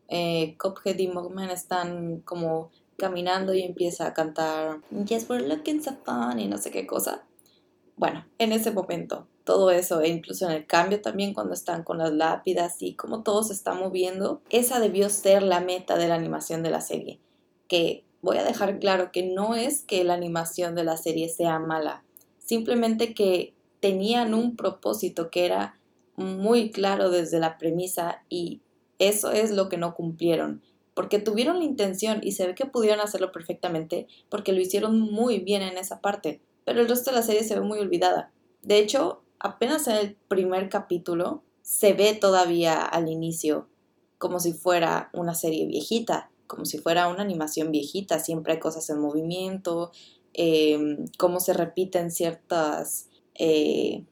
eh, 0.10 0.58
Cuphead 0.58 1.00
y 1.00 1.08
Mugman 1.08 1.50
están 1.50 2.20
como 2.26 2.72
caminando 2.98 3.54
y 3.54 3.62
empieza 3.62 4.06
a 4.06 4.14
cantar 4.14 4.82
Yes, 5.06 5.30
we're 5.30 5.48
looking 5.48 5.82
so 5.82 5.96
fun 6.04 6.42
y 6.42 6.50
no 6.50 6.58
sé 6.58 6.72
qué 6.72 6.86
cosa. 6.86 7.26
Bueno, 7.96 8.26
en 8.38 8.52
ese 8.52 8.72
momento 8.72 9.30
todo 9.48 9.72
eso 9.72 10.02
e 10.02 10.10
incluso 10.10 10.46
en 10.46 10.52
el 10.52 10.68
cambio 10.68 11.02
también 11.02 11.34
cuando 11.34 11.54
están 11.54 11.84
con 11.84 12.00
las 12.00 12.12
lápidas 12.12 12.82
y 12.82 12.96
cómo 12.96 13.24
todo 13.24 13.44
se 13.44 13.54
está 13.54 13.74
moviendo, 13.74 14.42
esa 14.50 14.82
debió 14.82 15.10
ser 15.10 15.42
la 15.42 15.62
meta 15.62 15.98
de 15.98 16.10
la 16.10 16.16
animación 16.16 16.64
de 16.64 16.70
la 16.70 16.82
serie. 16.82 17.22
Que 17.70 18.04
voy 18.22 18.38
a 18.38 18.44
dejar 18.44 18.78
claro 18.78 19.14
que 19.14 19.24
no 19.24 19.56
es 19.56 19.84
que 19.84 20.04
la 20.04 20.16
animación 20.16 20.76
de 20.76 20.84
la 20.84 20.98
serie 20.98 21.30
sea 21.30 21.60
mala, 21.60 22.04
simplemente 22.40 23.14
que 23.14 23.54
tenían 23.80 24.34
un 24.34 24.58
propósito 24.58 25.30
que 25.30 25.46
era 25.46 25.80
muy 26.18 26.70
claro 26.70 27.10
desde 27.10 27.40
la 27.40 27.58
premisa 27.58 28.26
y 28.28 28.60
eso 29.00 29.32
es 29.32 29.52
lo 29.52 29.70
que 29.70 29.78
no 29.78 29.96
cumplieron, 29.96 30.62
porque 30.94 31.20
tuvieron 31.20 31.60
la 31.60 31.66
intención 31.66 32.20
y 32.22 32.34
se 32.34 32.48
ve 32.48 32.54
que 32.54 32.66
pudieron 32.66 33.00
hacerlo 33.00 33.32
perfectamente 33.32 34.08
porque 34.28 34.52
lo 34.52 34.60
hicieron 34.60 35.00
muy 35.00 35.40
bien 35.40 35.62
en 35.62 35.78
esa 35.78 36.02
parte, 36.02 36.42
pero 36.66 36.82
el 36.82 36.90
resto 36.90 37.12
de 37.12 37.16
la 37.16 37.24
serie 37.24 37.46
se 37.46 37.56
ve 37.56 37.62
muy 37.62 37.80
olvidada. 37.80 38.34
De 38.62 38.80
hecho, 38.80 39.22
apenas 39.40 39.88
en 39.88 39.96
el 39.96 40.16
primer 40.28 40.70
capítulo 40.70 41.44
se 41.62 41.94
ve 41.94 42.14
todavía 42.14 42.82
al 42.82 43.10
inicio 43.10 43.68
como 44.18 44.40
si 44.40 44.54
fuera 44.54 45.10
una 45.14 45.36
serie 45.36 45.68
viejita, 45.68 46.32
como 46.48 46.66
si 46.66 46.80
fuera 46.80 47.08
una 47.08 47.22
animación 47.22 47.72
viejita, 47.72 48.20
siempre 48.20 48.54
hay 48.54 48.60
cosas 48.60 48.90
en 48.90 49.00
movimiento, 49.00 49.92
eh, 50.34 50.98
cómo 51.18 51.40
se 51.40 51.54
repiten 51.54 52.10
ciertas 52.10 53.10
eh, 53.36 54.06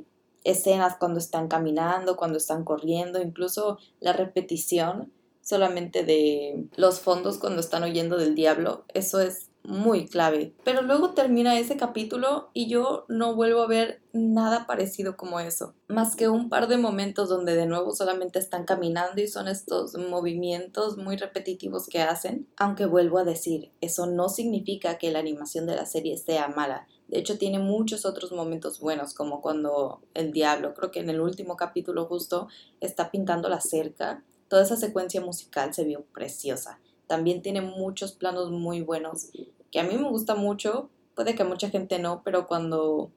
escenas 0.44 0.98
cuando 0.98 1.20
están 1.20 1.48
caminando, 1.48 2.18
cuando 2.18 2.38
están 2.38 2.64
corriendo, 2.64 3.22
incluso 3.22 3.80
la 4.00 4.14
repetición 4.14 5.12
solamente 5.42 6.04
de 6.04 6.66
los 6.76 7.00
fondos 7.00 7.38
cuando 7.38 7.62
están 7.62 7.84
huyendo 7.84 8.18
del 8.18 8.36
diablo, 8.36 8.86
eso 8.94 9.20
es 9.20 9.50
muy 9.68 10.08
clave. 10.08 10.54
Pero 10.64 10.82
luego 10.82 11.12
termina 11.12 11.60
ese 11.60 11.78
capítulo 11.78 12.50
y 12.54 12.68
yo 12.68 13.06
no 13.08 13.36
vuelvo 13.36 13.62
a 13.62 13.68
ver 13.68 14.02
nada 14.14 14.66
parecido 14.66 15.18
como 15.18 15.40
eso. 15.40 15.74
Más 15.88 16.16
que 16.16 16.30
un 16.30 16.50
par 16.50 16.68
de 16.68 16.78
momentos 16.78 17.30
donde 17.30 17.56
de 17.56 17.66
nuevo 17.66 17.92
solamente 17.92 18.40
están 18.40 18.66
caminando 18.66 19.22
y 19.22 19.28
son 19.28 19.48
estos 19.48 19.98
movimientos 19.98 20.98
muy 20.98 21.18
repetitivos 21.18 21.88
que 21.88 22.02
hacen. 22.02 22.48
Aunque 22.58 22.86
vuelvo 22.86 23.18
a 23.18 23.24
decir, 23.24 23.72
eso 23.82 24.06
no 24.06 24.30
significa 24.30 24.98
que 24.98 25.12
la 25.12 25.20
animación 25.20 25.66
de 25.66 25.76
la 25.76 25.86
serie 25.86 26.18
sea 26.18 26.48
mala. 26.48 26.88
De 27.08 27.20
hecho, 27.20 27.38
tiene 27.38 27.60
muchos 27.60 28.06
otros 28.06 28.32
momentos 28.32 28.80
buenos, 28.80 29.14
como 29.14 29.42
cuando 29.42 30.02
el 30.14 30.32
diablo, 30.32 30.74
creo 30.74 30.92
que 30.92 31.02
en 31.02 31.10
el 31.10 31.22
último 31.22 31.56
capítulo 31.56 32.06
justo, 32.06 32.48
está 32.82 33.12
pintando 33.12 33.48
la 33.48 33.62
cerca. 33.62 34.24
Toda 34.48 34.64
esa 34.64 34.76
secuencia 34.76 35.22
musical 35.22 35.74
se 35.74 35.84
vio 35.84 36.04
preciosa. 36.14 36.80
También 37.08 37.42
tiene 37.42 37.62
muchos 37.62 38.14
planos 38.14 38.50
muy 38.50 38.82
buenos 38.82 39.30
que 39.76 39.82
a 39.82 39.84
mí 39.84 39.98
me 39.98 40.08
gusta 40.08 40.36
mucho, 40.36 40.90
puede 41.16 41.36
que 41.36 41.42
a 41.42 41.46
mucha 41.46 41.70
gente 41.70 42.00
no, 42.00 42.22
pero 42.24 42.48
cuando, 42.48 43.12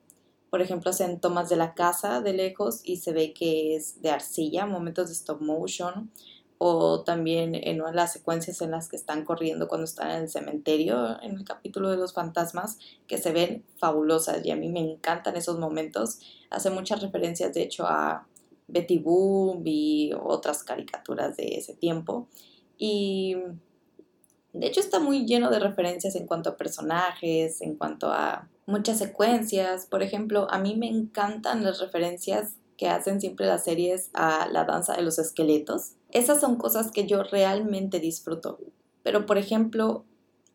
por 0.49 0.61
ejemplo, 0.61 0.89
hacen 0.89 1.21
tomas 1.21 1.47
de 1.47 1.55
la 1.55 1.73
casa 1.73 2.19
de 2.19 2.33
lejos 2.33 2.81
y 2.83 2.97
se 2.97 3.13
ve 3.13 3.31
que 3.31 3.77
es 3.77 4.01
de 4.01 4.09
arcilla, 4.09 4.65
momentos 4.65 5.07
de 5.07 5.13
stop 5.13 5.39
motion, 5.41 6.11
o 6.57 7.05
también 7.05 7.55
en 7.55 7.81
las 7.93 8.11
secuencias 8.11 8.61
en 8.61 8.71
las 8.71 8.89
que 8.89 8.97
están 8.97 9.23
corriendo 9.23 9.69
cuando 9.69 9.85
están 9.85 10.11
en 10.11 10.23
el 10.23 10.29
cementerio, 10.29 11.21
en 11.21 11.37
el 11.37 11.45
capítulo 11.45 11.91
de 11.91 11.95
los 11.95 12.11
fantasmas, 12.11 12.77
que 13.07 13.17
se 13.17 13.31
ven 13.31 13.63
fabulosas 13.77 14.45
y 14.45 14.51
a 14.51 14.57
mí 14.57 14.67
me 14.67 14.81
encantan 14.81 15.37
esos 15.37 15.59
momentos. 15.59 16.19
Hace 16.49 16.71
muchas 16.71 17.01
referencias, 17.01 17.53
de 17.53 17.61
hecho, 17.61 17.85
a 17.87 18.27
Betty 18.67 18.97
Boop 18.97 19.65
y 19.65 20.11
otras 20.21 20.65
caricaturas 20.65 21.37
de 21.37 21.55
ese 21.55 21.73
tiempo. 21.73 22.27
Y 22.77 23.37
de 24.53 24.67
hecho 24.67 24.79
está 24.79 24.99
muy 24.99 25.25
lleno 25.25 25.49
de 25.49 25.59
referencias 25.59 26.15
en 26.15 26.25
cuanto 26.25 26.49
a 26.49 26.57
personajes, 26.57 27.61
en 27.61 27.75
cuanto 27.75 28.11
a 28.11 28.47
muchas 28.65 28.97
secuencias. 28.97 29.85
Por 29.85 30.01
ejemplo, 30.01 30.47
a 30.49 30.59
mí 30.59 30.75
me 30.75 30.89
encantan 30.89 31.63
las 31.63 31.79
referencias 31.79 32.53
que 32.77 32.87
hacen 32.87 33.19
siempre 33.19 33.45
las 33.45 33.65
series 33.65 34.09
a 34.13 34.47
la 34.51 34.63
danza 34.63 34.95
de 34.95 35.01
los 35.01 35.19
esqueletos. 35.19 35.93
Esas 36.11 36.39
son 36.39 36.55
cosas 36.55 36.91
que 36.91 37.05
yo 37.05 37.23
realmente 37.23 37.99
disfruto. 37.99 38.59
Pero, 39.03 39.25
por 39.25 39.37
ejemplo, 39.37 40.05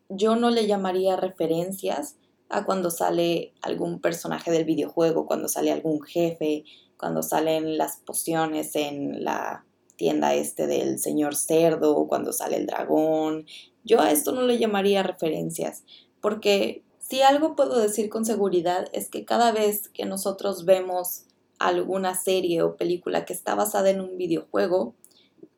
yo 0.09 0.35
no 0.35 0.49
le 0.49 0.67
llamaría 0.67 1.15
referencias 1.15 2.17
a 2.49 2.65
cuando 2.65 2.89
sale 2.89 3.53
algún 3.61 4.01
personaje 4.01 4.51
del 4.51 4.65
videojuego, 4.65 5.25
cuando 5.25 5.47
sale 5.47 5.71
algún 5.71 6.01
jefe, 6.01 6.63
cuando 6.97 7.23
salen 7.23 7.77
las 7.77 7.97
pociones 7.97 8.75
en 8.75 9.23
la 9.23 9.65
tienda 9.95 10.33
este 10.33 10.67
del 10.67 10.99
señor 10.99 11.35
cerdo, 11.35 12.07
cuando 12.07 12.33
sale 12.33 12.57
el 12.57 12.65
dragón, 12.65 13.45
yo 13.85 14.01
a 14.01 14.11
esto 14.11 14.33
no 14.33 14.41
le 14.41 14.57
llamaría 14.57 15.03
referencias, 15.03 15.83
porque 16.19 16.83
si 16.99 17.21
algo 17.21 17.55
puedo 17.55 17.79
decir 17.79 18.09
con 18.09 18.25
seguridad 18.25 18.87
es 18.91 19.09
que 19.09 19.25
cada 19.25 19.51
vez 19.51 19.89
que 19.89 20.05
nosotros 20.05 20.65
vemos 20.65 21.25
alguna 21.59 22.15
serie 22.15 22.63
o 22.63 22.75
película 22.75 23.25
que 23.25 23.33
está 23.33 23.55
basada 23.55 23.91
en 23.91 24.01
un 24.01 24.17
videojuego, 24.17 24.95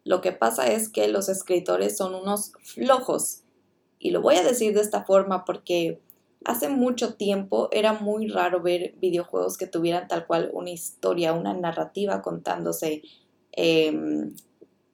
lo 0.03 0.21
que 0.21 0.33
pasa 0.33 0.67
es 0.71 0.89
que 0.89 1.07
los 1.07 1.29
escritores 1.29 1.97
son 1.97 2.15
unos 2.15 2.51
flojos. 2.61 3.43
Y 3.99 4.11
lo 4.11 4.21
voy 4.21 4.35
a 4.35 4.43
decir 4.43 4.73
de 4.73 4.81
esta 4.81 5.03
forma 5.05 5.43
porque 5.45 5.99
hace 6.45 6.69
mucho 6.69 7.15
tiempo 7.15 7.69
era 7.71 7.93
muy 7.93 8.27
raro 8.27 8.61
ver 8.61 8.95
videojuegos 9.01 9.57
que 9.57 9.67
tuvieran 9.67 10.07
tal 10.07 10.27
cual 10.27 10.49
una 10.53 10.69
historia, 10.69 11.33
una 11.33 11.53
narrativa 11.53 12.21
contándose 12.21 13.01
em, 13.51 14.35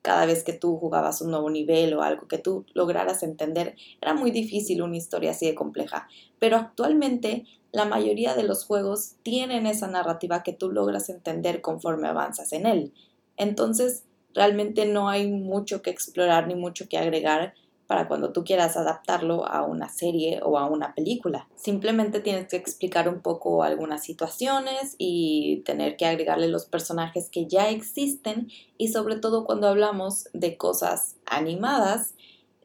cada 0.04 0.28
vez 0.28 0.44
que 0.44 0.54
tú 0.54 0.78
jugabas 0.78 1.22
un 1.22 1.32
nuevo 1.32 1.50
nivel 1.50 1.94
o 1.96 2.04
algo 2.04 2.28
que 2.28 2.38
tú 2.38 2.66
lograras 2.74 3.24
entender. 3.24 3.76
Era 4.02 4.14
muy 4.14 4.30
difícil 4.30 4.84
una 4.84 4.98
historia 4.98 5.32
así 5.32 5.48
de 5.48 5.56
compleja. 5.56 6.08
Pero 6.40 6.58
actualmente 6.58 7.46
la 7.72 7.86
mayoría 7.86 8.36
de 8.36 8.44
los 8.44 8.66
juegos 8.66 9.16
tienen 9.24 9.66
esa 9.66 9.88
narrativa 9.88 10.44
que 10.44 10.54
tú 10.54 10.72
logras 10.72 11.10
entender 11.10 11.62
conforme 11.62 12.10
avanzas 12.10 12.52
en 12.52 12.68
él. 12.68 12.94
Entonces, 13.38 14.04
realmente 14.34 14.86
no 14.86 15.08
hay 15.10 15.32
mucho 15.32 15.82
que 15.82 15.90
explorar 15.90 16.48
ni 16.48 16.56
mucho 16.56 16.88
que 16.90 16.98
agregar 16.98 17.54
para 17.88 18.08
cuando 18.08 18.32
tú 18.32 18.44
quieras 18.44 18.78
adaptarlo 18.78 19.46
a 19.46 19.64
una 19.64 19.90
serie 19.90 20.40
o 20.44 20.58
a 20.58 20.66
una 20.66 20.94
película. 20.96 21.48
Simplemente 21.56 22.20
tienes 22.20 22.48
que 22.48 22.58
explicar 22.58 23.10
un 23.10 23.22
poco 23.22 23.64
algunas 23.64 24.04
situaciones 24.04 24.96
y 24.98 25.62
tener 25.66 25.98
que 25.98 26.06
agregarle 26.06 26.48
los 26.48 26.66
personajes 26.66 27.30
que 27.30 27.48
ya 27.48 27.70
existen 27.70 28.50
y 28.78 28.90
sobre 28.90 29.18
todo 29.18 29.46
cuando 29.46 29.68
hablamos 29.68 30.26
de 30.34 30.58
cosas 30.58 31.16
animadas, 31.26 32.16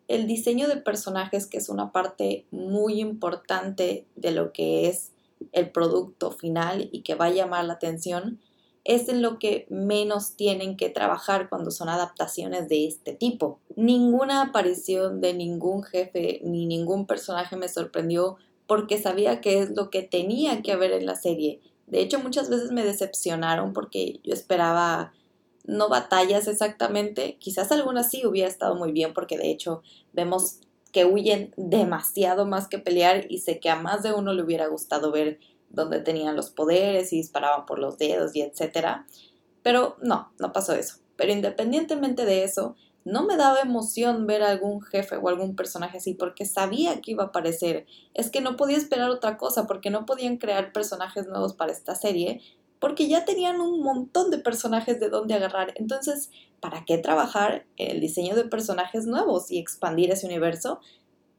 el 0.06 0.26
diseño 0.26 0.68
de 0.68 0.78
personajes 0.78 1.46
que 1.46 1.58
es 1.58 1.68
una 1.68 1.92
parte 1.92 2.46
muy 2.50 3.00
importante 3.00 4.06
de 4.16 4.30
lo 4.30 4.52
que 4.52 4.88
es 4.88 5.12
el 5.52 5.70
producto 5.70 6.30
final 6.30 6.88
y 6.92 7.02
que 7.02 7.14
va 7.14 7.26
a 7.26 7.30
llamar 7.30 7.64
la 7.64 7.74
atención, 7.74 8.40
es 8.88 9.10
en 9.10 9.20
lo 9.20 9.38
que 9.38 9.66
menos 9.68 10.34
tienen 10.34 10.78
que 10.78 10.88
trabajar 10.88 11.50
cuando 11.50 11.70
son 11.70 11.90
adaptaciones 11.90 12.70
de 12.70 12.86
este 12.86 13.12
tipo. 13.12 13.60
Ninguna 13.76 14.40
aparición 14.40 15.20
de 15.20 15.34
ningún 15.34 15.82
jefe 15.82 16.40
ni 16.42 16.64
ningún 16.64 17.06
personaje 17.06 17.54
me 17.54 17.68
sorprendió 17.68 18.38
porque 18.66 18.98
sabía 18.98 19.42
que 19.42 19.58
es 19.60 19.76
lo 19.76 19.90
que 19.90 20.02
tenía 20.02 20.62
que 20.62 20.72
haber 20.72 20.92
en 20.92 21.04
la 21.04 21.16
serie. 21.16 21.60
De 21.86 22.00
hecho, 22.00 22.18
muchas 22.18 22.48
veces 22.48 22.72
me 22.72 22.82
decepcionaron 22.82 23.74
porque 23.74 24.20
yo 24.24 24.32
esperaba 24.32 25.12
no 25.64 25.90
batallas 25.90 26.48
exactamente, 26.48 27.36
quizás 27.38 27.70
algunas 27.70 28.10
sí 28.10 28.24
hubiera 28.24 28.48
estado 28.48 28.74
muy 28.74 28.90
bien 28.90 29.12
porque 29.12 29.36
de 29.36 29.50
hecho 29.50 29.82
vemos 30.14 30.60
que 30.92 31.04
huyen 31.04 31.52
demasiado 31.58 32.46
más 32.46 32.68
que 32.68 32.78
pelear 32.78 33.26
y 33.28 33.40
sé 33.40 33.60
que 33.60 33.68
a 33.68 33.76
más 33.76 34.02
de 34.02 34.14
uno 34.14 34.32
le 34.32 34.42
hubiera 34.42 34.66
gustado 34.66 35.12
ver 35.12 35.40
donde 35.70 36.00
tenían 36.00 36.36
los 36.36 36.50
poderes 36.50 37.12
y 37.12 37.16
disparaban 37.16 37.66
por 37.66 37.78
los 37.78 37.98
dedos 37.98 38.34
y 38.34 38.42
etcétera. 38.42 39.06
Pero 39.62 39.96
no, 40.02 40.32
no 40.38 40.52
pasó 40.52 40.74
eso. 40.74 40.96
Pero 41.16 41.32
independientemente 41.32 42.24
de 42.24 42.44
eso, 42.44 42.76
no 43.04 43.24
me 43.24 43.36
daba 43.36 43.60
emoción 43.60 44.26
ver 44.26 44.42
a 44.42 44.50
algún 44.50 44.82
jefe 44.82 45.16
o 45.16 45.28
algún 45.28 45.56
personaje 45.56 45.98
así 45.98 46.14
porque 46.14 46.44
sabía 46.44 47.00
que 47.00 47.12
iba 47.12 47.24
a 47.24 47.26
aparecer. 47.28 47.86
Es 48.14 48.30
que 48.30 48.40
no 48.40 48.56
podía 48.56 48.76
esperar 48.76 49.10
otra 49.10 49.36
cosa 49.36 49.66
porque 49.66 49.90
no 49.90 50.06
podían 50.06 50.36
crear 50.36 50.72
personajes 50.72 51.26
nuevos 51.26 51.54
para 51.54 51.72
esta 51.72 51.94
serie 51.94 52.40
porque 52.80 53.08
ya 53.08 53.24
tenían 53.24 53.60
un 53.60 53.82
montón 53.82 54.30
de 54.30 54.38
personajes 54.38 55.00
de 55.00 55.08
dónde 55.08 55.34
agarrar. 55.34 55.72
Entonces, 55.76 56.30
¿para 56.60 56.84
qué 56.84 56.98
trabajar 56.98 57.66
el 57.76 58.00
diseño 58.00 58.36
de 58.36 58.44
personajes 58.44 59.06
nuevos 59.06 59.50
y 59.50 59.58
expandir 59.58 60.10
ese 60.10 60.26
universo? 60.26 60.80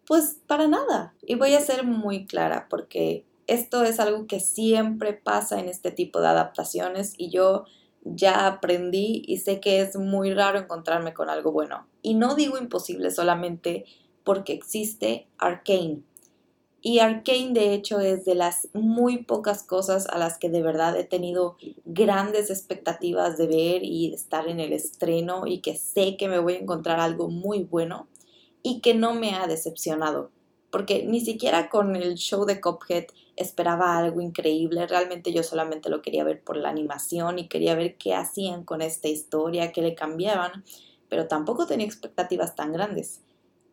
Pues 0.05 0.39
para 0.47 0.67
nada. 0.67 1.13
Y 1.21 1.35
voy 1.35 1.53
a 1.53 1.61
ser 1.61 1.85
muy 1.85 2.25
clara 2.25 2.67
porque 2.69 3.25
esto 3.49 3.83
es 3.83 3.99
algo 3.99 4.27
que 4.27 4.39
siempre 4.39 5.13
pasa 5.13 5.59
en 5.59 5.69
este 5.69 5.91
tipo 5.91 6.21
de 6.21 6.27
adaptaciones 6.27 7.13
y 7.17 7.29
yo 7.29 7.65
ya 8.03 8.47
aprendí 8.47 9.23
y 9.27 9.37
sé 9.37 9.59
que 9.59 9.81
es 9.81 9.95
muy 9.95 10.33
raro 10.33 10.59
encontrarme 10.59 11.13
con 11.13 11.29
algo 11.29 11.51
bueno. 11.51 11.87
Y 12.01 12.13
no 12.13 12.35
digo 12.35 12.57
imposible 12.57 13.11
solamente 13.11 13.85
porque 14.23 14.53
existe 14.53 15.27
Arcane. 15.37 16.01
Y 16.81 16.99
Arcane 16.99 17.51
de 17.51 17.73
hecho 17.73 17.99
es 17.99 18.23
de 18.23 18.35
las 18.35 18.69
muy 18.73 19.23
pocas 19.23 19.63
cosas 19.63 20.07
a 20.07 20.17
las 20.17 20.37
que 20.37 20.49
de 20.49 20.61
verdad 20.61 20.97
he 20.97 21.03
tenido 21.03 21.57
grandes 21.83 22.49
expectativas 22.49 23.37
de 23.37 23.47
ver 23.47 23.83
y 23.83 24.09
de 24.09 24.15
estar 24.15 24.47
en 24.47 24.61
el 24.61 24.71
estreno 24.71 25.45
y 25.45 25.59
que 25.59 25.75
sé 25.75 26.15
que 26.15 26.29
me 26.29 26.39
voy 26.39 26.53
a 26.53 26.59
encontrar 26.59 27.01
algo 27.01 27.29
muy 27.29 27.63
bueno 27.63 28.07
y 28.63 28.79
que 28.79 28.93
no 28.93 29.13
me 29.13 29.35
ha 29.35 29.45
decepcionado 29.47 30.31
porque 30.71 31.05
ni 31.05 31.21
siquiera 31.21 31.69
con 31.69 31.95
el 31.95 32.15
show 32.15 32.45
de 32.45 32.61
Cuphead 32.61 33.05
esperaba 33.35 33.97
algo 33.97 34.21
increíble, 34.21 34.85
realmente 34.87 35.31
yo 35.33 35.43
solamente 35.43 35.89
lo 35.89 36.01
quería 36.01 36.23
ver 36.23 36.43
por 36.43 36.57
la 36.57 36.69
animación 36.69 37.39
y 37.39 37.47
quería 37.47 37.75
ver 37.75 37.97
qué 37.97 38.13
hacían 38.13 38.63
con 38.63 38.81
esta 38.81 39.07
historia, 39.07 39.71
qué 39.71 39.81
le 39.81 39.95
cambiaban, 39.95 40.63
pero 41.07 41.27
tampoco 41.27 41.65
tenía 41.65 41.85
expectativas 41.85 42.55
tan 42.55 42.73
grandes. 42.73 43.21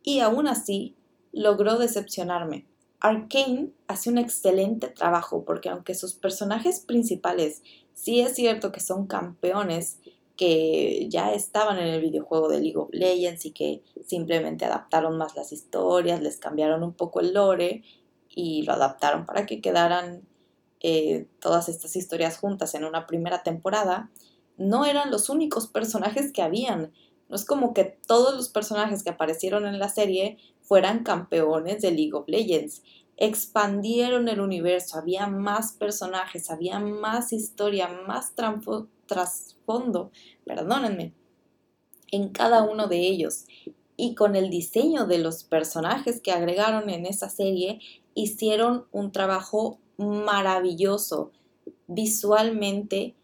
Y 0.02 0.20
aún 0.20 0.46
así, 0.46 0.94
logró 1.32 1.78
decepcionarme. 1.78 2.66
Arkane 3.00 3.70
hace 3.88 4.08
un 4.08 4.18
excelente 4.18 4.88
trabajo 4.88 5.44
porque 5.44 5.68
aunque 5.68 5.94
sus 5.94 6.14
personajes 6.14 6.80
principales 6.80 7.62
sí 7.92 8.20
es 8.20 8.34
cierto 8.34 8.72
que 8.72 8.80
son 8.80 9.06
campeones, 9.06 9.98
que 10.36 11.08
ya 11.08 11.32
estaban 11.32 11.78
en 11.78 11.86
el 11.86 12.00
videojuego 12.00 12.48
de 12.48 12.60
League 12.60 12.76
of 12.76 12.90
Legends 12.92 13.46
y 13.46 13.52
que 13.52 13.82
simplemente 14.04 14.64
adaptaron 14.64 15.16
más 15.16 15.34
las 15.34 15.52
historias, 15.52 16.20
les 16.20 16.38
cambiaron 16.38 16.82
un 16.82 16.92
poco 16.92 17.20
el 17.20 17.32
lore 17.32 17.82
y 18.28 18.62
lo 18.62 18.74
adaptaron 18.74 19.24
para 19.24 19.46
que 19.46 19.60
quedaran 19.60 20.26
eh, 20.80 21.26
todas 21.40 21.68
estas 21.68 21.96
historias 21.96 22.38
juntas 22.38 22.74
en 22.74 22.84
una 22.84 23.06
primera 23.06 23.42
temporada, 23.42 24.10
no 24.58 24.84
eran 24.84 25.10
los 25.10 25.28
únicos 25.30 25.66
personajes 25.66 26.32
que 26.32 26.42
habían. 26.42 26.92
No 27.28 27.36
es 27.36 27.44
como 27.44 27.74
que 27.74 27.84
todos 27.84 28.34
los 28.36 28.48
personajes 28.48 29.02
que 29.02 29.10
aparecieron 29.10 29.66
en 29.66 29.78
la 29.78 29.88
serie 29.88 30.38
fueran 30.62 31.02
campeones 31.02 31.82
de 31.82 31.90
League 31.90 32.14
of 32.14 32.28
Legends. 32.28 32.82
Expandieron 33.16 34.28
el 34.28 34.40
universo, 34.40 34.98
había 34.98 35.26
más 35.26 35.72
personajes, 35.72 36.50
había 36.50 36.78
más 36.78 37.32
historia, 37.32 37.88
más 38.06 38.34
trasfondo, 39.06 40.10
perdónenme, 40.44 41.12
en 42.10 42.30
cada 42.30 42.62
uno 42.62 42.86
de 42.86 42.98
ellos. 42.98 43.46
Y 43.96 44.14
con 44.14 44.36
el 44.36 44.50
diseño 44.50 45.06
de 45.06 45.18
los 45.18 45.44
personajes 45.44 46.20
que 46.20 46.32
agregaron 46.32 46.90
en 46.90 47.06
esa 47.06 47.28
serie, 47.28 47.80
hicieron 48.14 48.86
un 48.92 49.12
trabajo 49.12 49.78
maravilloso. 49.96 51.32
Visualmente, 51.86 53.14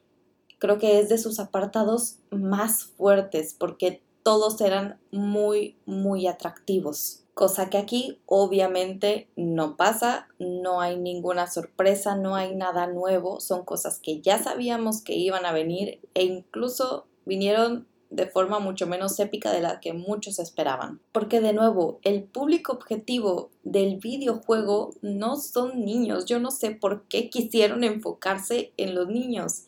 creo 0.58 0.78
que 0.78 1.00
es 1.00 1.08
de 1.08 1.18
sus 1.18 1.38
apartados 1.40 2.18
más 2.30 2.84
fuertes 2.84 3.54
porque 3.58 4.02
todos 4.22 4.60
eran 4.60 4.98
muy, 5.10 5.76
muy 5.86 6.26
atractivos. 6.26 7.24
Cosa 7.34 7.70
que 7.70 7.78
aquí 7.78 8.18
obviamente 8.26 9.28
no 9.36 9.76
pasa, 9.76 10.28
no 10.38 10.80
hay 10.80 10.98
ninguna 10.98 11.46
sorpresa, 11.46 12.14
no 12.14 12.36
hay 12.36 12.54
nada 12.54 12.86
nuevo, 12.86 13.40
son 13.40 13.64
cosas 13.64 13.98
que 14.00 14.20
ya 14.20 14.42
sabíamos 14.42 15.02
que 15.02 15.14
iban 15.14 15.46
a 15.46 15.52
venir 15.52 16.00
e 16.14 16.24
incluso 16.24 17.06
vinieron 17.24 17.86
de 18.12 18.26
forma 18.26 18.58
mucho 18.58 18.86
menos 18.86 19.18
épica 19.18 19.50
de 19.50 19.62
la 19.62 19.80
que 19.80 19.94
muchos 19.94 20.38
esperaban. 20.38 21.00
Porque 21.12 21.40
de 21.40 21.54
nuevo, 21.54 21.98
el 22.02 22.24
público 22.24 22.72
objetivo 22.72 23.50
del 23.64 23.96
videojuego 23.96 24.94
no 25.00 25.36
son 25.36 25.82
niños. 25.86 26.26
Yo 26.26 26.38
no 26.38 26.50
sé 26.50 26.72
por 26.72 27.08
qué 27.08 27.30
quisieron 27.30 27.84
enfocarse 27.84 28.74
en 28.76 28.94
los 28.94 29.08
niños. 29.08 29.64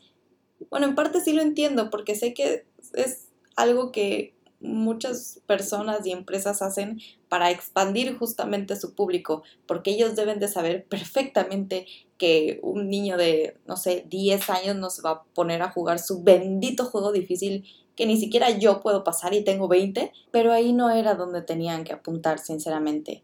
Bueno, 0.68 0.87
en 0.87 0.94
parte 0.94 1.23
sí 1.23 1.32
lo 1.32 1.40
entiendo 1.40 1.88
porque 1.88 2.14
sé 2.14 2.34
que 2.34 2.66
es 2.92 3.28
algo 3.56 3.92
que 3.92 4.34
muchas 4.64 5.40
personas 5.47 6.06
y 6.06 6.12
empresas 6.12 6.62
hacen 6.62 7.00
para 7.28 7.50
expandir 7.50 8.16
justamente 8.16 8.76
su 8.76 8.94
público, 8.94 9.42
porque 9.66 9.92
ellos 9.92 10.16
deben 10.16 10.40
de 10.40 10.49
saber 10.49 10.85
perfectamente 10.88 11.87
que 12.18 12.61
un 12.62 12.88
niño 12.88 13.16
de, 13.16 13.56
no 13.66 13.76
sé, 13.76 14.04
10 14.09 14.50
años 14.50 14.76
no 14.76 14.90
se 14.90 15.02
va 15.02 15.11
a 15.11 15.23
poner 15.35 15.62
a 15.62 15.71
jugar 15.71 15.99
su 15.99 16.23
bendito 16.23 16.87
juego 16.87 17.12
difícil 17.12 17.64
que 17.97 18.06
ni 18.06 18.16
siquiera 18.16 18.50
yo 18.50 18.80
puedo 18.80 19.04
pasar 19.04 19.35
y 19.35 19.44
tengo 19.44 19.68
20, 19.68 20.12
pero 20.30 20.52
ahí 20.52 20.73
no 20.73 20.90
era 20.90 21.14
donde 21.14 21.42
tenían 21.42 21.85
que 21.85 21.92
apuntar, 21.92 22.38
sinceramente. 22.38 23.23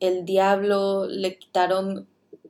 El 0.00 0.24
diablo 0.24 1.06
le 1.06 1.38
quitaron 1.38 2.06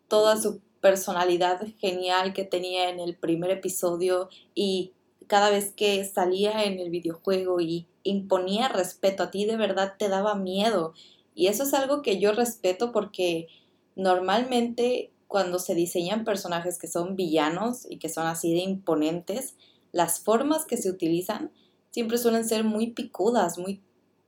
toda 0.08 0.40
su 0.40 0.60
personalidad 0.80 1.60
genial 1.78 2.32
que 2.32 2.44
tenía 2.44 2.88
en 2.88 2.98
el 2.98 3.14
primer 3.14 3.50
episodio 3.50 4.28
y 4.54 4.92
cada 5.28 5.50
vez 5.50 5.72
que 5.72 6.04
salía 6.04 6.64
en 6.64 6.80
el 6.80 6.90
videojuego 6.90 7.60
y 7.60 7.86
imponía 8.04 8.68
respeto 8.68 9.24
a 9.24 9.30
ti, 9.30 9.44
de 9.44 9.56
verdad 9.56 9.94
te 9.98 10.08
daba 10.08 10.34
miedo. 10.34 10.94
Y 11.34 11.46
eso 11.46 11.62
es 11.62 11.74
algo 11.74 12.02
que 12.02 12.18
yo 12.18 12.32
respeto 12.32 12.92
porque 12.92 13.48
normalmente 13.96 15.10
cuando 15.28 15.58
se 15.58 15.74
diseñan 15.74 16.24
personajes 16.24 16.78
que 16.78 16.88
son 16.88 17.16
villanos 17.16 17.86
y 17.88 17.98
que 17.98 18.08
son 18.08 18.26
así 18.26 18.52
de 18.52 18.60
imponentes, 18.60 19.56
las 19.90 20.20
formas 20.20 20.66
que 20.66 20.76
se 20.76 20.90
utilizan 20.90 21.50
siempre 21.90 22.18
suelen 22.18 22.46
ser 22.46 22.64
muy 22.64 22.90
picudas, 22.90 23.58
muy 23.58 23.80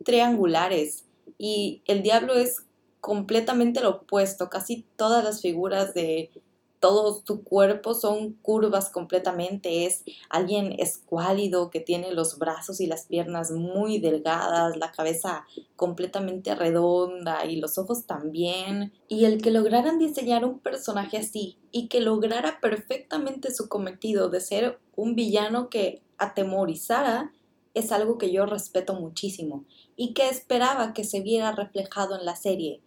triangulares. 0.04 1.04
Y 1.38 1.82
el 1.86 2.02
diablo 2.02 2.34
es 2.34 2.64
completamente 3.00 3.80
lo 3.80 3.90
opuesto. 3.90 4.48
Casi 4.48 4.86
todas 4.96 5.24
las 5.24 5.42
figuras 5.42 5.92
de 5.94 6.30
todo 6.84 7.22
su 7.26 7.44
cuerpo 7.44 7.94
son 7.94 8.34
curvas 8.42 8.90
completamente. 8.90 9.86
Es 9.86 10.04
alguien 10.28 10.76
escuálido 10.78 11.70
que 11.70 11.80
tiene 11.80 12.12
los 12.12 12.38
brazos 12.38 12.78
y 12.78 12.86
las 12.86 13.06
piernas 13.06 13.50
muy 13.52 13.98
delgadas, 13.98 14.76
la 14.76 14.92
cabeza 14.92 15.46
completamente 15.76 16.54
redonda 16.54 17.46
y 17.46 17.56
los 17.56 17.78
ojos 17.78 18.04
también. 18.04 18.92
Y 19.08 19.24
el 19.24 19.40
que 19.40 19.50
lograran 19.50 19.98
diseñar 19.98 20.44
un 20.44 20.58
personaje 20.58 21.16
así 21.16 21.56
y 21.72 21.88
que 21.88 22.02
lograra 22.02 22.60
perfectamente 22.60 23.54
su 23.54 23.70
cometido 23.70 24.28
de 24.28 24.42
ser 24.42 24.78
un 24.94 25.14
villano 25.14 25.70
que 25.70 26.02
atemorizara 26.18 27.32
es 27.72 27.92
algo 27.92 28.18
que 28.18 28.30
yo 28.30 28.44
respeto 28.44 28.92
muchísimo 28.92 29.64
y 29.96 30.12
que 30.12 30.28
esperaba 30.28 30.92
que 30.92 31.04
se 31.04 31.22
viera 31.22 31.52
reflejado 31.52 32.18
en 32.18 32.26
la 32.26 32.36
serie. 32.36 32.82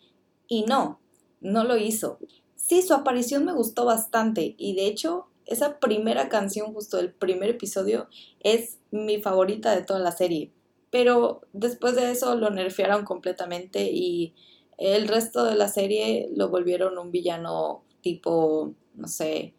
Y 0.48 0.66
no, 0.66 1.00
no 1.42 1.64
lo 1.64 1.78
hizo. 1.78 2.20
Sí, 2.68 2.82
su 2.82 2.94
aparición 2.94 3.46
me 3.46 3.54
gustó 3.54 3.86
bastante 3.86 4.54
y 4.58 4.76
de 4.76 4.88
hecho 4.88 5.28
esa 5.46 5.80
primera 5.80 6.28
canción, 6.28 6.74
justo 6.74 7.00
el 7.00 7.14
primer 7.14 7.52
episodio, 7.52 8.10
es 8.42 8.80
mi 8.92 9.22
favorita 9.22 9.74
de 9.74 9.84
toda 9.84 10.02
la 10.02 10.12
serie. 10.12 10.52
Pero 10.90 11.44
después 11.54 11.96
de 11.96 12.12
eso 12.12 12.36
lo 12.36 12.50
nerfearon 12.50 13.06
completamente 13.06 13.90
y 13.90 14.34
el 14.78 15.08
resto 15.08 15.46
de 15.46 15.56
la 15.56 15.70
serie 15.70 16.30
lo 16.36 16.50
volvieron 16.50 16.98
un 16.98 17.10
villano 17.10 17.86
tipo, 18.02 18.74
no 18.96 19.08
sé, 19.08 19.54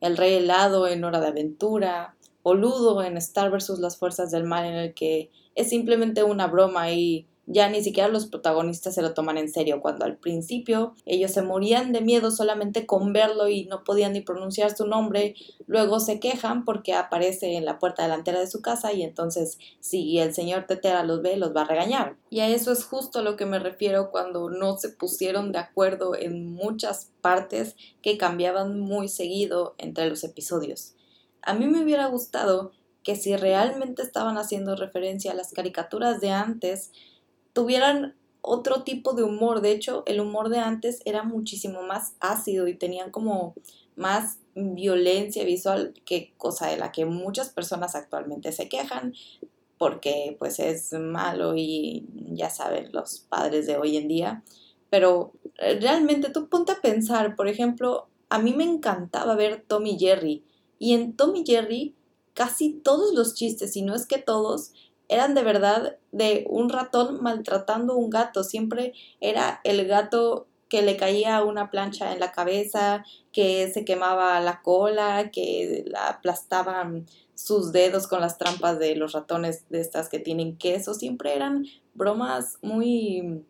el 0.00 0.16
rey 0.16 0.36
helado 0.36 0.88
en 0.88 1.04
Hora 1.04 1.20
de 1.20 1.26
Aventura 1.26 2.16
o 2.42 2.54
Ludo 2.54 3.02
en 3.02 3.18
Star 3.18 3.50
vs. 3.50 3.80
las 3.80 3.98
Fuerzas 3.98 4.30
del 4.30 4.44
Mal 4.44 4.64
en 4.64 4.76
el 4.76 4.94
que 4.94 5.30
es 5.54 5.68
simplemente 5.68 6.22
una 6.22 6.46
broma 6.46 6.90
y 6.90 7.26
ya 7.46 7.68
ni 7.68 7.82
siquiera 7.82 8.08
los 8.08 8.26
protagonistas 8.26 8.94
se 8.94 9.02
lo 9.02 9.14
toman 9.14 9.38
en 9.38 9.48
serio, 9.48 9.80
cuando 9.80 10.04
al 10.04 10.16
principio 10.16 10.94
ellos 11.06 11.30
se 11.30 11.42
morían 11.42 11.92
de 11.92 12.00
miedo 12.00 12.30
solamente 12.30 12.86
con 12.86 13.12
verlo 13.12 13.48
y 13.48 13.64
no 13.66 13.84
podían 13.84 14.12
ni 14.12 14.20
pronunciar 14.20 14.76
su 14.76 14.86
nombre, 14.86 15.34
luego 15.66 16.00
se 16.00 16.18
quejan 16.18 16.64
porque 16.64 16.94
aparece 16.94 17.56
en 17.56 17.64
la 17.64 17.78
puerta 17.78 18.02
delantera 18.02 18.40
de 18.40 18.48
su 18.48 18.62
casa 18.62 18.92
y 18.92 19.02
entonces 19.02 19.58
si 19.80 20.18
el 20.18 20.34
señor 20.34 20.66
Tetera 20.66 21.04
los 21.04 21.22
ve, 21.22 21.36
los 21.36 21.54
va 21.54 21.62
a 21.62 21.66
regañar. 21.66 22.16
Y 22.30 22.40
a 22.40 22.48
eso 22.48 22.72
es 22.72 22.84
justo 22.84 23.22
lo 23.22 23.36
que 23.36 23.46
me 23.46 23.60
refiero 23.60 24.10
cuando 24.10 24.50
no 24.50 24.76
se 24.76 24.88
pusieron 24.88 25.52
de 25.52 25.58
acuerdo 25.58 26.16
en 26.16 26.52
muchas 26.52 27.12
partes 27.20 27.76
que 28.02 28.18
cambiaban 28.18 28.80
muy 28.80 29.08
seguido 29.08 29.76
entre 29.78 30.08
los 30.08 30.24
episodios. 30.24 30.94
A 31.42 31.54
mí 31.54 31.68
me 31.68 31.82
hubiera 31.82 32.06
gustado 32.06 32.72
que 33.04 33.14
si 33.14 33.36
realmente 33.36 34.02
estaban 34.02 34.36
haciendo 34.36 34.74
referencia 34.74 35.30
a 35.30 35.36
las 35.36 35.52
caricaturas 35.52 36.20
de 36.20 36.30
antes, 36.30 36.90
tuvieran 37.56 38.14
otro 38.42 38.82
tipo 38.82 39.14
de 39.14 39.22
humor. 39.22 39.62
De 39.62 39.72
hecho, 39.72 40.02
el 40.04 40.20
humor 40.20 40.50
de 40.50 40.58
antes 40.58 41.00
era 41.06 41.22
muchísimo 41.22 41.80
más 41.80 42.14
ácido 42.20 42.68
y 42.68 42.74
tenían 42.74 43.10
como 43.10 43.54
más 43.96 44.40
violencia 44.54 45.42
visual 45.42 45.94
que 46.04 46.34
cosa 46.36 46.66
de 46.66 46.76
la 46.76 46.92
que 46.92 47.06
muchas 47.06 47.48
personas 47.48 47.94
actualmente 47.94 48.52
se 48.52 48.68
quejan 48.68 49.14
porque 49.78 50.36
pues 50.38 50.58
es 50.58 50.92
malo 50.92 51.54
y 51.56 52.06
ya 52.12 52.50
saben 52.50 52.92
los 52.92 53.20
padres 53.20 53.66
de 53.66 53.78
hoy 53.78 53.96
en 53.96 54.08
día. 54.08 54.44
Pero 54.90 55.32
eh, 55.56 55.78
realmente 55.80 56.28
tú 56.28 56.50
ponte 56.50 56.72
a 56.72 56.82
pensar, 56.82 57.36
por 57.36 57.48
ejemplo, 57.48 58.06
a 58.28 58.38
mí 58.38 58.52
me 58.52 58.64
encantaba 58.64 59.34
ver 59.34 59.64
Tommy 59.66 59.98
Jerry 59.98 60.44
y 60.78 60.92
en 60.92 61.16
Tommy 61.16 61.42
Jerry 61.46 61.94
casi 62.34 62.74
todos 62.74 63.14
los 63.14 63.34
chistes, 63.34 63.72
si 63.72 63.80
no 63.80 63.94
es 63.94 64.06
que 64.06 64.18
todos, 64.18 64.72
eran 65.08 65.34
de 65.34 65.42
verdad 65.42 65.96
de 66.12 66.46
un 66.48 66.68
ratón 66.68 67.22
maltratando 67.22 67.94
a 67.94 67.96
un 67.96 68.10
gato. 68.10 68.44
Siempre 68.44 68.94
era 69.20 69.60
el 69.64 69.86
gato 69.86 70.46
que 70.68 70.82
le 70.82 70.96
caía 70.96 71.44
una 71.44 71.70
plancha 71.70 72.12
en 72.12 72.20
la 72.20 72.32
cabeza, 72.32 73.04
que 73.32 73.70
se 73.72 73.84
quemaba 73.84 74.40
la 74.40 74.62
cola, 74.62 75.30
que 75.30 75.84
la 75.86 76.08
aplastaban 76.08 77.06
sus 77.34 77.70
dedos 77.72 78.06
con 78.06 78.20
las 78.20 78.38
trampas 78.38 78.78
de 78.78 78.96
los 78.96 79.12
ratones 79.12 79.68
de 79.68 79.80
estas 79.80 80.08
que 80.08 80.18
tienen 80.18 80.56
queso. 80.56 80.94
Siempre 80.94 81.36
eran 81.36 81.66
bromas 81.94 82.58
muy 82.62 83.44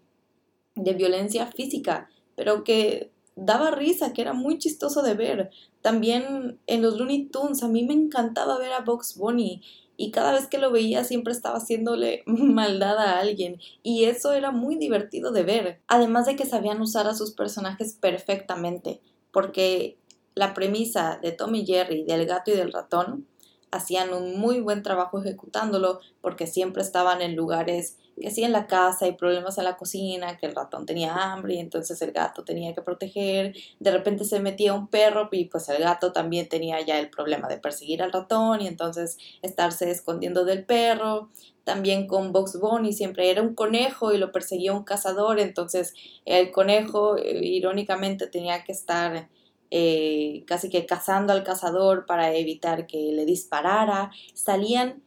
de 0.75 0.93
violencia 0.93 1.47
física, 1.47 2.09
pero 2.35 2.65
que 2.65 3.11
daba 3.35 3.71
risa, 3.71 4.13
que 4.13 4.23
era 4.23 4.33
muy 4.33 4.59
chistoso 4.59 5.03
de 5.03 5.15
ver. 5.15 5.51
También 5.83 6.59
en 6.67 6.83
los 6.83 6.99
Looney 6.99 7.27
Tunes 7.27 7.63
a 7.63 7.69
mí 7.69 7.85
me 7.85 7.95
encantaba 7.95 8.59
ver 8.59 8.73
a 8.73 8.81
Box 8.81 9.17
Bunny 9.17 9.63
y 9.97 10.11
cada 10.11 10.33
vez 10.33 10.47
que 10.47 10.59
lo 10.59 10.71
veía 10.71 11.05
siempre 11.05 11.33
estaba 11.33 11.59
haciéndole 11.59 12.23
maldad 12.27 12.99
a 12.99 13.19
alguien 13.19 13.61
y 13.83 14.05
eso 14.05 14.33
era 14.33 14.51
muy 14.51 14.77
divertido 14.77 15.33
de 15.33 15.43
ver. 15.43 15.81
Además 15.89 16.27
de 16.27 16.37
que 16.37 16.47
sabían 16.47 16.81
usar 16.81 17.07
a 17.07 17.15
sus 17.15 17.33
personajes 17.33 17.97
perfectamente, 18.01 19.01
porque 19.33 19.97
la 20.35 20.55
premisa 20.55 21.19
de 21.23 21.33
Tommy 21.33 21.65
Jerry, 21.65 22.05
del 22.05 22.27
gato 22.27 22.51
y 22.51 22.57
del 22.57 22.73
ratón, 22.73 23.27
hacían 23.71 24.13
un 24.13 24.39
muy 24.39 24.61
buen 24.61 24.83
trabajo 24.83 25.21
ejecutándolo 25.21 26.01
porque 26.21 26.47
siempre 26.47 26.83
estaban 26.83 27.23
en 27.23 27.37
lugares 27.37 27.99
que 28.21 28.31
sí 28.31 28.45
en 28.45 28.53
la 28.53 28.67
casa 28.67 29.05
hay 29.05 29.13
problemas 29.13 29.59
en 29.59 29.65
la 29.65 29.77
cocina, 29.77 30.37
que 30.37 30.47
el 30.47 30.55
ratón 30.55 30.87
tenía 30.87 31.15
hambre 31.15 31.55
y 31.55 31.59
entonces 31.59 32.01
el 32.03 32.13
gato 32.13 32.45
tenía 32.45 32.75
que 32.75 32.83
proteger, 32.83 33.55
de 33.79 33.91
repente 33.91 34.25
se 34.25 34.41
metía 34.41 34.75
un 34.75 34.89
perro 34.89 35.29
y 35.33 35.47
pues 35.47 35.69
el 35.69 35.83
gato 35.83 36.13
también 36.13 36.49
tenía 36.49 36.81
ya 36.81 36.99
el 36.99 37.11
problema 37.11 37.49
de 37.49 37.59
perseguir 37.59 38.03
al 38.03 38.13
ratón 38.13 38.61
y 38.63 38.69
entonces 38.69 39.19
estarse 39.43 39.91
escondiendo 39.91 40.45
del 40.45 40.65
perro, 40.65 41.31
también 41.65 42.07
con 42.07 42.33
Box 42.33 42.61
Bunny 42.61 42.93
siempre 42.93 43.31
era 43.31 43.43
un 43.43 43.55
conejo 43.55 44.13
y 44.13 44.19
lo 44.19 44.33
perseguía 44.33 44.73
un 44.73 44.85
cazador, 44.85 45.41
entonces 45.41 45.95
el 46.25 46.53
conejo 46.53 47.17
eh, 47.17 47.45
irónicamente 47.45 48.27
tenía 48.29 48.65
que 48.65 48.73
estar 48.73 49.29
eh, 49.71 50.45
casi 50.47 50.71
que 50.71 50.87
cazando 50.87 51.33
al 51.33 51.43
cazador 51.43 52.07
para 52.07 52.33
evitar 52.35 52.87
que 52.87 53.11
le 53.13 53.25
disparara. 53.25 54.13
Salían 54.33 55.03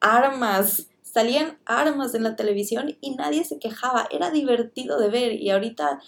armas, 0.00 0.88
salían 1.16 1.58
armas 1.64 2.14
en 2.14 2.24
la 2.24 2.36
televisión 2.36 2.94
y 3.00 3.14
nadie 3.14 3.42
se 3.42 3.58
quejaba. 3.58 4.06
Era 4.10 4.30
divertido 4.30 4.98
de 4.98 5.08
ver 5.08 5.32
y 5.32 5.48
ahorita 5.48 5.98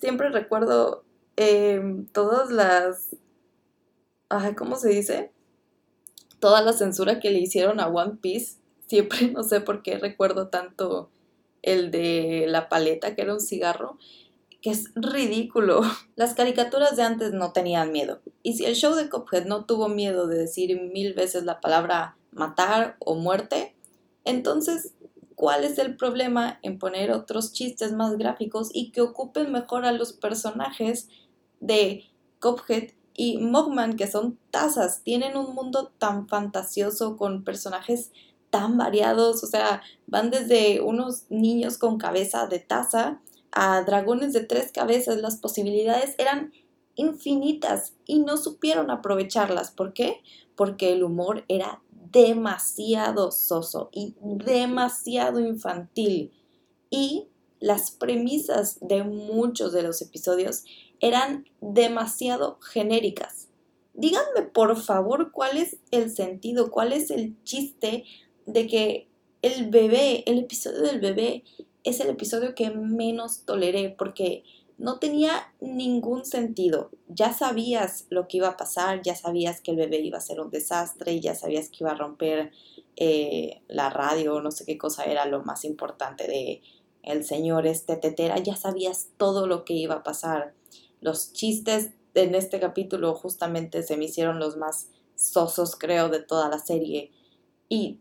siempre 0.00 0.28
recuerdo 0.30 1.04
em, 1.36 2.04
todas 2.08 2.50
las... 2.50 3.14
¿Cómo 4.56 4.74
se 4.74 4.88
dice? 4.88 5.30
Toda 6.40 6.62
la 6.62 6.72
censura 6.72 7.20
que 7.20 7.30
le 7.30 7.38
hicieron 7.38 7.78
a 7.78 7.86
One 7.86 8.18
Piece. 8.20 8.56
Siempre 8.88 9.28
no 9.30 9.44
sé 9.44 9.60
por 9.60 9.84
qué 9.84 9.98
recuerdo 9.98 10.48
tanto 10.48 11.12
el 11.62 11.92
de 11.92 12.46
la 12.48 12.68
paleta, 12.68 13.14
que 13.14 13.22
era 13.22 13.34
un 13.34 13.40
cigarro 13.40 13.98
que 14.60 14.70
es 14.70 14.90
ridículo. 14.96 15.82
Las 16.16 16.34
caricaturas 16.34 16.96
de 16.96 17.04
antes 17.04 17.32
no 17.34 17.52
tenían 17.52 17.92
miedo. 17.92 18.20
Y 18.42 18.54
si 18.54 18.64
el 18.64 18.74
show 18.74 18.96
de 18.96 19.08
Cophead 19.08 19.46
no 19.46 19.64
tuvo 19.64 19.88
miedo 19.88 20.26
de 20.26 20.38
decir 20.38 20.90
mil 20.92 21.14
veces 21.14 21.44
la 21.44 21.60
palabra 21.60 22.16
matar 22.32 22.96
o 22.98 23.14
muerte, 23.14 23.76
entonces, 24.28 24.94
¿cuál 25.34 25.64
es 25.64 25.78
el 25.78 25.96
problema 25.96 26.58
en 26.62 26.78
poner 26.78 27.10
otros 27.10 27.52
chistes 27.52 27.92
más 27.92 28.18
gráficos 28.18 28.70
y 28.74 28.90
que 28.90 29.00
ocupen 29.00 29.50
mejor 29.50 29.84
a 29.84 29.92
los 29.92 30.12
personajes 30.12 31.08
de 31.60 32.04
Cophead 32.38 32.90
y 33.14 33.38
Mogman, 33.38 33.96
que 33.96 34.06
son 34.06 34.38
tazas? 34.50 35.02
Tienen 35.02 35.36
un 35.36 35.54
mundo 35.54 35.92
tan 35.98 36.28
fantasioso 36.28 37.16
con 37.16 37.42
personajes 37.42 38.12
tan 38.50 38.76
variados, 38.76 39.42
o 39.42 39.46
sea, 39.46 39.82
van 40.06 40.30
desde 40.30 40.80
unos 40.80 41.24
niños 41.30 41.78
con 41.78 41.98
cabeza 41.98 42.46
de 42.46 42.58
taza 42.58 43.20
a 43.50 43.82
dragones 43.82 44.32
de 44.32 44.44
tres 44.44 44.72
cabezas, 44.72 45.18
las 45.18 45.36
posibilidades 45.36 46.14
eran 46.18 46.52
infinitas 46.94 47.94
y 48.04 48.18
no 48.20 48.36
supieron 48.36 48.90
aprovecharlas. 48.90 49.70
¿Por 49.70 49.92
qué? 49.92 50.20
Porque 50.56 50.92
el 50.92 51.02
humor 51.02 51.44
era 51.48 51.80
demasiado 52.12 53.30
soso 53.30 53.90
y 53.92 54.14
demasiado 54.20 55.40
infantil. 55.40 56.32
Y 56.90 57.28
las 57.60 57.90
premisas 57.90 58.78
de 58.80 59.02
muchos 59.04 59.72
de 59.72 59.82
los 59.82 60.00
episodios 60.02 60.64
eran 61.00 61.46
demasiado 61.60 62.58
genéricas. 62.60 63.48
Díganme 63.94 64.42
por 64.52 64.76
favor 64.80 65.32
cuál 65.32 65.56
es 65.56 65.78
el 65.90 66.10
sentido, 66.10 66.70
cuál 66.70 66.92
es 66.92 67.10
el 67.10 67.42
chiste 67.44 68.04
de 68.46 68.66
que 68.66 69.08
el 69.42 69.70
bebé, 69.70 70.22
el 70.26 70.38
episodio 70.38 70.82
del 70.82 71.00
bebé 71.00 71.44
es 71.84 72.00
el 72.00 72.08
episodio 72.08 72.54
que 72.54 72.70
menos 72.70 73.44
toleré 73.44 73.94
porque 73.96 74.44
no 74.78 75.00
tenía 75.00 75.52
ningún 75.60 76.24
sentido. 76.24 76.90
Ya 77.08 77.32
sabías 77.32 78.06
lo 78.10 78.28
que 78.28 78.38
iba 78.38 78.48
a 78.48 78.56
pasar, 78.56 79.02
ya 79.02 79.16
sabías 79.16 79.60
que 79.60 79.72
el 79.72 79.76
bebé 79.76 79.98
iba 79.98 80.18
a 80.18 80.22
ser 80.22 80.40
un 80.40 80.50
desastre, 80.50 81.20
ya 81.20 81.34
sabías 81.34 81.68
que 81.68 81.78
iba 81.80 81.90
a 81.90 81.96
romper 81.96 82.52
eh, 82.96 83.60
la 83.68 83.90
radio, 83.90 84.40
no 84.40 84.52
sé 84.52 84.64
qué 84.64 84.78
cosa 84.78 85.04
era 85.04 85.26
lo 85.26 85.42
más 85.42 85.64
importante 85.64 86.26
de 86.26 86.62
el 87.02 87.24
señor 87.24 87.66
este 87.66 87.96
tetera, 87.96 88.38
ya 88.38 88.54
sabías 88.54 89.08
todo 89.16 89.46
lo 89.46 89.64
que 89.64 89.74
iba 89.74 89.96
a 89.96 90.02
pasar. 90.04 90.54
Los 91.00 91.32
chistes 91.32 91.90
en 92.14 92.34
este 92.34 92.60
capítulo 92.60 93.14
justamente 93.14 93.82
se 93.82 93.96
me 93.96 94.04
hicieron 94.04 94.38
los 94.38 94.56
más 94.56 94.88
sosos, 95.16 95.74
creo, 95.76 96.08
de 96.08 96.20
toda 96.20 96.48
la 96.48 96.58
serie. 96.58 97.10
Y 97.68 97.98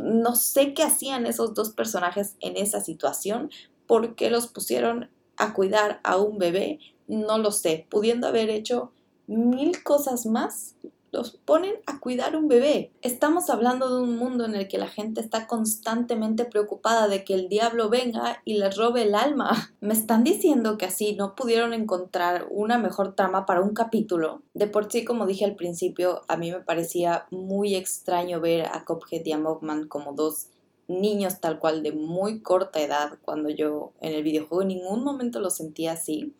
no 0.00 0.36
sé 0.36 0.72
qué 0.72 0.82
hacían 0.84 1.26
esos 1.26 1.52
dos 1.52 1.70
personajes 1.70 2.36
en 2.40 2.56
esa 2.56 2.80
situación, 2.80 3.50
por 3.86 4.14
qué 4.14 4.30
los 4.30 4.46
pusieron 4.46 5.10
a 5.40 5.54
cuidar 5.54 6.00
a 6.04 6.16
un 6.16 6.38
bebé, 6.38 6.78
no 7.08 7.38
lo 7.38 7.50
sé, 7.50 7.86
pudiendo 7.90 8.28
haber 8.28 8.50
hecho 8.50 8.92
mil 9.26 9.82
cosas 9.82 10.26
más, 10.26 10.76
los 11.12 11.32
ponen 11.32 11.74
a 11.86 11.98
cuidar 11.98 12.36
un 12.36 12.48
bebé. 12.48 12.92
Estamos 13.02 13.50
hablando 13.50 13.88
de 13.88 14.02
un 14.02 14.16
mundo 14.16 14.44
en 14.44 14.54
el 14.54 14.68
que 14.68 14.78
la 14.78 14.86
gente 14.86 15.20
está 15.20 15.46
constantemente 15.46 16.44
preocupada 16.44 17.08
de 17.08 17.24
que 17.24 17.34
el 17.34 17.48
diablo 17.48 17.88
venga 17.88 18.42
y 18.44 18.58
les 18.58 18.76
robe 18.76 19.02
el 19.02 19.14
alma. 19.14 19.72
Me 19.80 19.94
están 19.94 20.24
diciendo 20.24 20.78
que 20.78 20.86
así 20.86 21.14
no 21.14 21.34
pudieron 21.34 21.72
encontrar 21.72 22.46
una 22.50 22.78
mejor 22.78 23.14
trama 23.14 23.46
para 23.46 23.60
un 23.60 23.74
capítulo. 23.74 24.42
De 24.54 24.66
por 24.66 24.90
sí, 24.90 25.04
como 25.04 25.26
dije 25.26 25.44
al 25.44 25.56
principio, 25.56 26.22
a 26.28 26.36
mí 26.36 26.52
me 26.52 26.60
parecía 26.60 27.26
muy 27.30 27.74
extraño 27.74 28.40
ver 28.40 28.66
a 28.66 28.84
Cophead 28.84 29.24
y 29.24 29.32
a 29.32 29.38
Mogman 29.38 29.88
como 29.88 30.12
dos 30.12 30.48
niños 30.90 31.40
tal 31.40 31.58
cual 31.58 31.82
de 31.82 31.92
muy 31.92 32.40
corta 32.40 32.80
edad 32.80 33.18
cuando 33.22 33.48
yo 33.48 33.92
en 34.00 34.12
el 34.12 34.22
videojuego 34.22 34.62
en 34.62 34.68
ningún 34.68 35.04
momento 35.04 35.40
lo 35.40 35.50
sentía 35.50 35.92
así, 35.92 36.34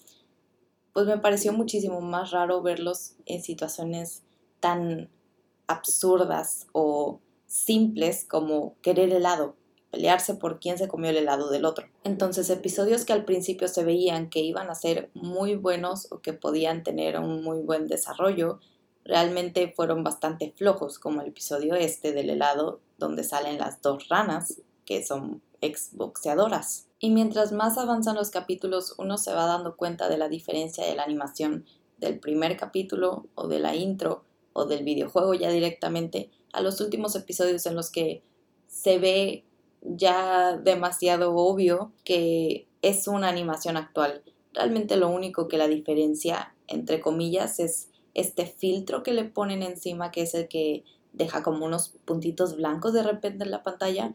pues 0.92 1.06
me 1.06 1.18
pareció 1.18 1.52
muchísimo 1.52 2.00
más 2.00 2.32
raro 2.32 2.62
verlos 2.62 3.14
en 3.26 3.42
situaciones 3.42 4.22
tan 4.58 5.08
absurdas 5.66 6.66
o 6.72 7.20
simples 7.46 8.24
como 8.28 8.74
querer 8.82 9.12
helado, 9.12 9.54
pelearse 9.90 10.34
por 10.34 10.58
quién 10.58 10.78
se 10.78 10.88
comió 10.88 11.10
el 11.10 11.16
helado 11.16 11.50
del 11.50 11.64
otro. 11.64 11.86
Entonces, 12.04 12.50
episodios 12.50 13.04
que 13.04 13.12
al 13.12 13.24
principio 13.24 13.68
se 13.68 13.84
veían 13.84 14.30
que 14.30 14.40
iban 14.40 14.68
a 14.68 14.74
ser 14.74 15.10
muy 15.14 15.54
buenos 15.54 16.10
o 16.10 16.20
que 16.20 16.32
podían 16.32 16.82
tener 16.82 17.18
un 17.18 17.42
muy 17.42 17.60
buen 17.60 17.86
desarrollo, 17.86 18.60
realmente 19.04 19.72
fueron 19.74 20.04
bastante 20.04 20.52
flojos, 20.56 20.98
como 20.98 21.22
el 21.22 21.28
episodio 21.28 21.74
este 21.74 22.12
del 22.12 22.30
helado, 22.30 22.80
donde 22.98 23.24
salen 23.24 23.58
las 23.58 23.80
dos 23.82 24.08
ranas, 24.08 24.60
que 24.84 25.04
son 25.04 25.42
exboxeadoras. 25.60 26.86
Y 26.98 27.10
mientras 27.10 27.52
más 27.52 27.78
avanzan 27.78 28.16
los 28.16 28.30
capítulos, 28.30 28.94
uno 28.98 29.18
se 29.18 29.32
va 29.32 29.46
dando 29.46 29.76
cuenta 29.76 30.08
de 30.08 30.18
la 30.18 30.28
diferencia 30.28 30.84
de 30.84 30.94
la 30.94 31.04
animación 31.04 31.64
del 31.98 32.18
primer 32.18 32.56
capítulo 32.56 33.26
o 33.34 33.48
de 33.48 33.58
la 33.58 33.74
intro 33.74 34.24
o 34.52 34.66
del 34.66 34.84
videojuego 34.84 35.34
ya 35.34 35.50
directamente 35.50 36.30
a 36.52 36.60
los 36.60 36.80
últimos 36.80 37.14
episodios 37.14 37.66
en 37.66 37.76
los 37.76 37.90
que 37.90 38.22
se 38.66 38.98
ve 38.98 39.44
ya 39.82 40.56
demasiado 40.56 41.34
obvio 41.34 41.92
que 42.04 42.66
es 42.82 43.06
una 43.06 43.28
animación 43.28 43.76
actual. 43.76 44.22
Realmente 44.52 44.96
lo 44.96 45.08
único 45.08 45.48
que 45.48 45.58
la 45.58 45.68
diferencia, 45.68 46.54
entre 46.66 47.00
comillas, 47.00 47.60
es 47.60 47.89
este 48.14 48.46
filtro 48.46 49.03
que 49.03 49.12
le 49.12 49.25
ponen 49.25 49.62
encima, 49.62 50.11
que 50.11 50.23
es 50.23 50.35
el 50.35 50.49
que 50.49 50.85
deja 51.12 51.42
como 51.42 51.66
unos 51.66 51.94
puntitos 52.05 52.57
blancos 52.57 52.92
de 52.92 53.03
repente 53.03 53.44
en 53.44 53.51
la 53.51 53.62
pantalla, 53.62 54.14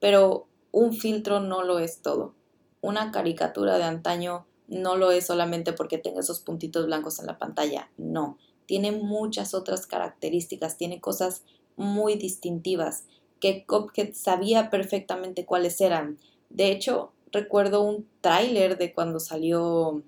pero 0.00 0.46
un 0.72 0.92
filtro 0.92 1.40
no 1.40 1.62
lo 1.62 1.78
es 1.78 2.02
todo. 2.02 2.34
Una 2.80 3.10
caricatura 3.10 3.78
de 3.78 3.84
antaño 3.84 4.46
no 4.68 4.96
lo 4.96 5.10
es 5.10 5.26
solamente 5.26 5.72
porque 5.72 5.98
tenga 5.98 6.20
esos 6.20 6.40
puntitos 6.40 6.86
blancos 6.86 7.18
en 7.18 7.26
la 7.26 7.38
pantalla, 7.38 7.90
no 7.96 8.38
tiene 8.66 8.92
muchas 8.92 9.54
otras 9.54 9.86
características, 9.86 10.76
tiene 10.76 11.00
cosas 11.00 11.42
muy 11.76 12.16
distintivas 12.16 13.04
que 13.40 13.64
Cophead 13.64 14.12
sabía 14.12 14.70
perfectamente 14.70 15.44
cuáles 15.44 15.80
eran. 15.80 16.18
De 16.50 16.70
hecho, 16.70 17.12
recuerdo 17.32 17.82
un 17.82 18.08
tráiler 18.20 18.76
de 18.76 18.92
cuando 18.92 19.20
salió 19.20 20.02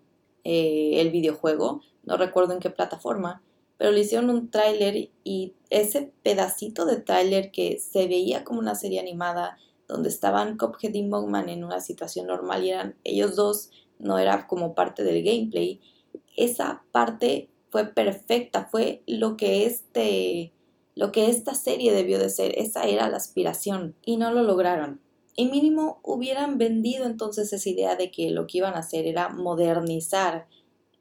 eh, 0.44 1.00
el 1.00 1.10
videojuego, 1.10 1.82
no 2.08 2.16
recuerdo 2.16 2.54
en 2.54 2.60
qué 2.60 2.70
plataforma, 2.70 3.42
pero 3.76 3.92
le 3.92 4.00
hicieron 4.00 4.30
un 4.30 4.50
tráiler 4.50 5.10
y 5.24 5.52
ese 5.68 6.10
pedacito 6.22 6.86
de 6.86 6.96
tráiler 6.96 7.52
que 7.52 7.78
se 7.78 8.08
veía 8.08 8.44
como 8.44 8.60
una 8.60 8.74
serie 8.74 8.98
animada 8.98 9.58
donde 9.86 10.08
estaban 10.08 10.56
Cophead 10.56 10.94
y 10.94 11.02
Mogman 11.02 11.50
en 11.50 11.64
una 11.64 11.80
situación 11.80 12.26
normal 12.26 12.64
y 12.64 12.70
eran 12.70 12.96
ellos 13.04 13.36
dos, 13.36 13.70
no 13.98 14.18
era 14.18 14.46
como 14.46 14.74
parte 14.74 15.04
del 15.04 15.22
gameplay, 15.22 15.80
esa 16.34 16.82
parte 16.92 17.50
fue 17.70 17.84
perfecta, 17.84 18.68
fue 18.70 19.02
lo 19.06 19.36
que 19.36 19.66
este 19.66 20.52
lo 20.94 21.12
que 21.12 21.28
esta 21.30 21.54
serie 21.54 21.92
debió 21.92 22.18
de 22.18 22.30
ser, 22.30 22.58
esa 22.58 22.84
era 22.84 23.08
la 23.08 23.18
aspiración 23.18 23.94
y 24.04 24.16
no 24.16 24.32
lo 24.32 24.42
lograron. 24.42 25.00
Y 25.36 25.44
mínimo 25.44 26.00
hubieran 26.02 26.58
vendido 26.58 27.04
entonces 27.04 27.52
esa 27.52 27.68
idea 27.68 27.94
de 27.94 28.10
que 28.10 28.30
lo 28.30 28.48
que 28.48 28.58
iban 28.58 28.74
a 28.74 28.78
hacer 28.78 29.06
era 29.06 29.28
modernizar 29.28 30.48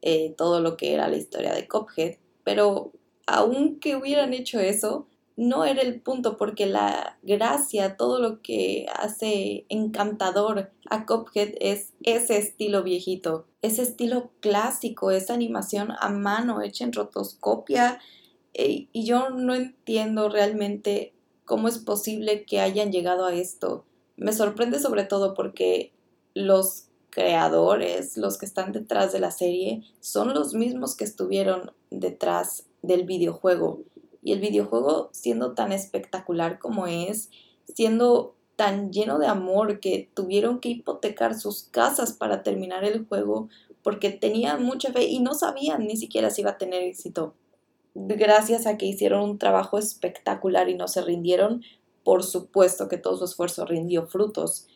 eh, 0.01 0.33
todo 0.38 0.60
lo 0.62 0.77
que 0.77 0.93
era 0.93 1.07
la 1.07 1.17
historia 1.17 1.53
de 1.53 1.67
Cophead, 1.67 2.17
pero 2.43 2.91
aunque 3.25 3.95
hubieran 3.95 4.33
hecho 4.33 4.60
eso, 4.60 5.07
no 5.38 5.65
era 5.65 5.83
el 5.83 6.01
punto 6.01 6.36
porque 6.36 6.65
la 6.65 7.19
gracia, 7.21 7.95
todo 7.95 8.19
lo 8.19 8.41
que 8.41 8.88
hace 8.93 9.65
encantador 9.69 10.71
a 10.89 11.05
Cophead 11.05 11.49
es 11.60 11.93
ese 12.01 12.38
estilo 12.38 12.83
viejito, 12.83 13.45
ese 13.62 13.83
estilo 13.83 14.31
clásico, 14.39 15.12
esa 15.12 15.36
animación 15.36 15.93
a 15.99 16.10
mano 16.10 16.63
hecha 16.63 16.86
en 16.86 16.93
rotoscopia. 16.93 17.99
Eh, 18.55 18.88
y 18.91 19.05
yo 19.05 19.29
no 19.29 19.53
entiendo 19.53 20.27
realmente 20.29 21.13
cómo 21.45 21.67
es 21.67 21.77
posible 21.77 22.43
que 22.43 22.60
hayan 22.60 22.91
llegado 22.91 23.25
a 23.25 23.36
esto. 23.36 23.86
Me 24.15 24.33
sorprende 24.33 24.79
sobre 24.79 25.03
todo 25.03 25.36
porque 25.36 25.93
los 26.33 26.87
creadores, 27.17 28.15
los 28.15 28.38
que 28.38 28.45
están 28.45 28.71
detrás 28.73 29.12
de 29.12 29.19
la 29.19 29.32
serie, 29.32 29.82
son 30.01 30.36
los 30.36 30.53
mismos 30.53 30.95
que 30.95 31.03
estuvieron 31.03 31.71
detrás 31.89 32.67
del 32.84 33.06
videojuego. 33.06 33.82
Y 34.21 34.34
el 34.34 34.39
videojuego, 34.39 35.10
siendo 35.13 35.53
tan 35.53 35.71
espectacular 35.71 36.60
como 36.60 36.86
es, 36.86 37.32
siendo 37.73 38.36
tan 38.56 38.91
lleno 38.91 39.17
de 39.17 39.25
amor 39.25 39.80
que 39.80 40.12
tuvieron 40.13 40.60
que 40.60 40.69
hipotecar 40.69 41.34
sus 41.34 41.63
casas 41.63 42.13
para 42.13 42.43
terminar 42.43 42.84
el 42.84 43.08
juego 43.08 43.49
porque 43.82 44.12
tenían 44.12 44.63
mucha 44.63 44.91
fe 44.91 45.06
y 45.06 45.19
no 45.19 45.34
sabían 45.34 45.88
ni 45.88 45.97
siquiera 45.97 46.30
si 46.30 46.41
iba 46.41 46.51
a 46.51 46.58
tener 46.60 46.84
éxito. 46.84 47.34
Gracias 47.95 48.67
a 48.67 48.77
que 48.77 48.86
hicieron 48.86 49.27
un 49.27 49.39
trabajo 49.39 49.80
espectacular 49.80 50.69
y 50.69 50.75
no 50.75 50.88
se 50.88 51.01
rindieron, 51.01 51.63
por 52.03 52.23
supuesto 52.23 52.88
que 52.89 52.97
todo 52.99 53.17
su 53.17 53.25
esfuerzo 53.25 53.65
rindió 53.65 54.06
frutos. 54.06 54.67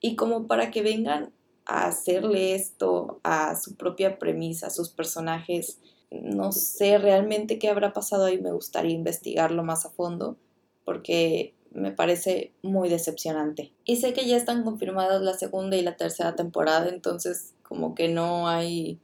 Y 0.00 0.16
como 0.16 0.46
para 0.46 0.70
que 0.70 0.80
vengan 0.80 1.32
a 1.66 1.86
hacerle 1.86 2.54
esto 2.54 3.20
a 3.22 3.56
su 3.56 3.74
propia 3.74 4.18
premisa, 4.18 4.66
a 4.66 4.70
sus 4.70 4.90
personajes, 4.90 5.78
no 6.10 6.52
sé 6.52 6.98
realmente 6.98 7.58
qué 7.58 7.68
habrá 7.68 7.92
pasado 7.92 8.26
ahí, 8.26 8.38
me 8.38 8.52
gustaría 8.52 8.92
investigarlo 8.92 9.62
más 9.64 9.86
a 9.86 9.90
fondo, 9.90 10.36
porque 10.84 11.54
me 11.70 11.92
parece 11.92 12.52
muy 12.62 12.88
decepcionante. 12.88 13.72
Y 13.84 13.96
sé 13.96 14.12
que 14.12 14.26
ya 14.26 14.36
están 14.36 14.62
confirmadas 14.64 15.22
la 15.22 15.34
segunda 15.34 15.76
y 15.76 15.82
la 15.82 15.96
tercera 15.96 16.34
temporada, 16.34 16.88
entonces 16.88 17.54
como 17.62 17.94
que 17.94 18.08
no 18.08 18.48
hay 18.48 18.98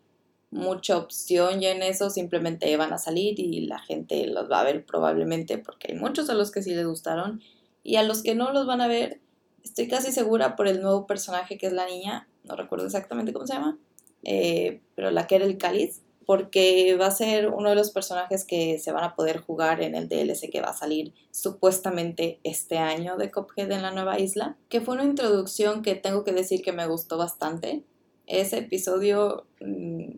mucha 0.50 0.96
opción 0.96 1.60
ya 1.60 1.70
en 1.70 1.82
eso, 1.82 2.10
simplemente 2.10 2.74
van 2.76 2.92
a 2.92 2.98
salir 2.98 3.38
y 3.38 3.66
la 3.66 3.78
gente 3.78 4.26
los 4.26 4.50
va 4.50 4.60
a 4.60 4.64
ver 4.64 4.84
probablemente 4.84 5.58
porque 5.58 5.92
hay 5.92 5.98
muchos 5.98 6.30
a 6.30 6.34
los 6.34 6.50
que 6.50 6.62
sí 6.62 6.74
les 6.74 6.86
gustaron 6.86 7.42
y 7.82 7.96
a 7.96 8.02
los 8.02 8.22
que 8.22 8.34
no 8.34 8.52
los 8.52 8.66
van 8.66 8.80
a 8.80 8.88
ver, 8.88 9.20
estoy 9.62 9.88
casi 9.88 10.12
segura 10.12 10.56
por 10.56 10.68
el 10.68 10.80
nuevo 10.80 11.06
personaje 11.06 11.58
que 11.58 11.66
es 11.66 11.72
la 11.72 11.86
niña, 11.86 12.28
no 12.48 12.56
recuerdo 12.56 12.86
exactamente 12.86 13.32
cómo 13.32 13.46
se 13.46 13.54
llama, 13.54 13.78
eh, 14.24 14.80
pero 14.94 15.10
la 15.10 15.26
que 15.26 15.36
era 15.36 15.44
el 15.44 15.58
cáliz, 15.58 16.02
porque 16.28 16.94
va 17.00 17.06
a 17.06 17.10
ser 17.10 17.48
uno 17.48 17.70
de 17.70 17.74
los 17.74 17.90
personajes 17.90 18.44
que 18.44 18.78
se 18.78 18.92
van 18.92 19.02
a 19.02 19.14
poder 19.14 19.40
jugar 19.40 19.80
en 19.80 19.94
el 19.94 20.10
DLC 20.10 20.50
que 20.50 20.60
va 20.60 20.68
a 20.68 20.76
salir 20.76 21.14
supuestamente 21.30 22.38
este 22.44 22.76
año 22.76 23.16
de 23.16 23.30
Cuphead 23.30 23.72
en 23.72 23.80
la 23.80 23.92
nueva 23.92 24.18
isla, 24.18 24.58
que 24.68 24.82
fue 24.82 24.94
una 24.94 25.04
introducción 25.04 25.80
que 25.80 25.94
tengo 25.94 26.24
que 26.24 26.32
decir 26.32 26.60
que 26.60 26.72
me 26.72 26.86
gustó 26.86 27.16
bastante. 27.16 27.82
Ese 28.26 28.58
episodio, 28.58 29.46
mm, 29.62 30.16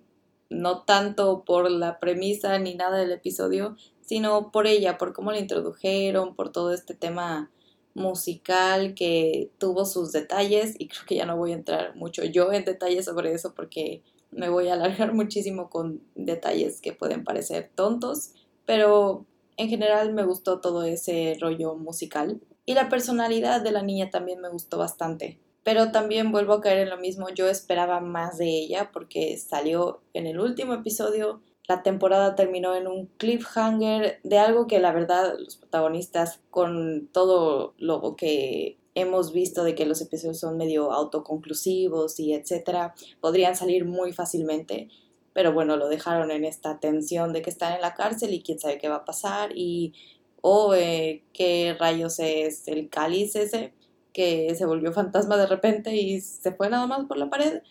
no 0.51 0.83
tanto 0.83 1.45
por 1.45 1.71
la 1.71 2.01
premisa 2.01 2.59
ni 2.59 2.75
nada 2.75 2.99
del 2.99 3.13
episodio, 3.13 3.77
sino 4.01 4.51
por 4.51 4.67
ella, 4.67 4.99
por 4.99 5.13
cómo 5.13 5.31
la 5.31 5.39
introdujeron, 5.39 6.35
por 6.35 6.51
todo 6.51 6.73
este 6.73 6.95
tema 6.95 7.53
musical 7.95 8.95
que 8.95 9.51
tuvo 9.59 9.85
sus 9.85 10.13
detalles 10.13 10.75
y 10.79 10.89
creo 10.89 11.03
que 11.07 11.17
ya 11.17 11.27
no 11.27 11.37
voy 11.37 11.53
a 11.53 11.57
entrar 11.57 11.97
mucho 11.97 12.25
yo 12.25 12.53
en 12.53 12.65
detalles 12.65 13.05
sobre 13.07 13.33
eso 13.33 13.55
porque 13.55 14.03
me 14.31 14.49
voy 14.49 14.69
a 14.69 14.75
alargar 14.75 15.13
muchísimo 15.15 15.71
con 15.71 16.03
detalles 16.15 16.81
que 16.81 16.93
pueden 16.93 17.25
parecer 17.25 17.71
tontos, 17.75 18.33
pero 18.67 19.27
en 19.57 19.69
general 19.69 20.13
me 20.15 20.25
gustó 20.25 20.61
todo 20.61 20.85
ese 20.85 21.37
rollo 21.41 21.75
musical. 21.75 22.41
Y 22.65 22.75
la 22.75 22.89
personalidad 22.89 23.61
de 23.63 23.73
la 23.73 23.83
niña 23.83 24.11
también 24.11 24.41
me 24.41 24.49
gustó 24.49 24.79
bastante. 24.79 25.39
Pero 25.65 25.93
también 25.93 26.33
vuelvo 26.33 26.55
a 26.55 26.61
caer 26.61 26.79
en 26.79 26.91
lo 26.91 26.97
mismo, 26.97 27.29
yo 27.29 27.49
esperaba 27.49 28.01
más 28.01 28.39
de 28.39 28.49
ella 28.49 28.91
porque 28.93 29.37
salió 29.37 30.01
en 30.15 30.27
el 30.27 30.41
último 30.41 30.73
episodio, 30.73 31.43
la 31.71 31.85
temporada 31.85 32.35
terminó 32.35 32.75
en 32.75 32.89
un 32.89 33.07
cliffhanger 33.17 34.19
de 34.25 34.39
algo 34.39 34.67
que 34.67 34.81
la 34.81 34.91
verdad 34.91 35.37
los 35.39 35.55
protagonistas 35.55 36.41
con 36.51 37.09
todo 37.13 37.75
lo 37.79 38.17
que 38.17 38.77
hemos 38.97 39.33
visto 39.33 39.63
de 39.63 39.77
que 39.77 39.87
los 39.87 40.01
episodios 40.01 40.41
son 40.41 40.57
medio 40.57 40.91
autoconclusivos 40.91 42.19
y 42.19 42.35
etcétera, 42.35 42.97
podrían 43.21 43.55
salir 43.55 43.85
muy 43.85 44.13
fácilmente. 44.13 44.89
Pero 45.33 45.53
bueno, 45.53 45.77
lo 45.77 45.89
dejaron 45.89 46.33
en 46.33 46.45
esta 46.45 46.81
tensión 46.81 47.33
de 47.33 47.41
que 47.41 47.51
están 47.51 47.75
en 47.75 47.83
la 47.83 47.95
cárcel 47.95 48.35
y 48.35 48.43
quién 48.43 48.59
sabe 48.59 48.79
qué 48.79 48.89
va 48.89 48.97
a 48.97 49.05
pasar 49.05 49.53
y 49.55 49.93
o 50.41 50.75
eh, 50.75 51.23
qué 51.33 51.77
rayos 51.79 52.19
es 52.19 52.67
el 52.67 52.89
cáliz 52.89 53.37
ese 53.37 53.75
que 54.13 54.53
se 54.57 54.67
volvió 54.67 54.93
fantasma 54.93 55.37
de 55.37 55.47
repente 55.47 55.95
y 55.95 56.21
se 56.21 56.51
fue 56.51 56.69
nada 56.69 56.89
más 56.89 57.07
por 57.07 57.17
la 57.17 57.31
pared. 57.31 57.63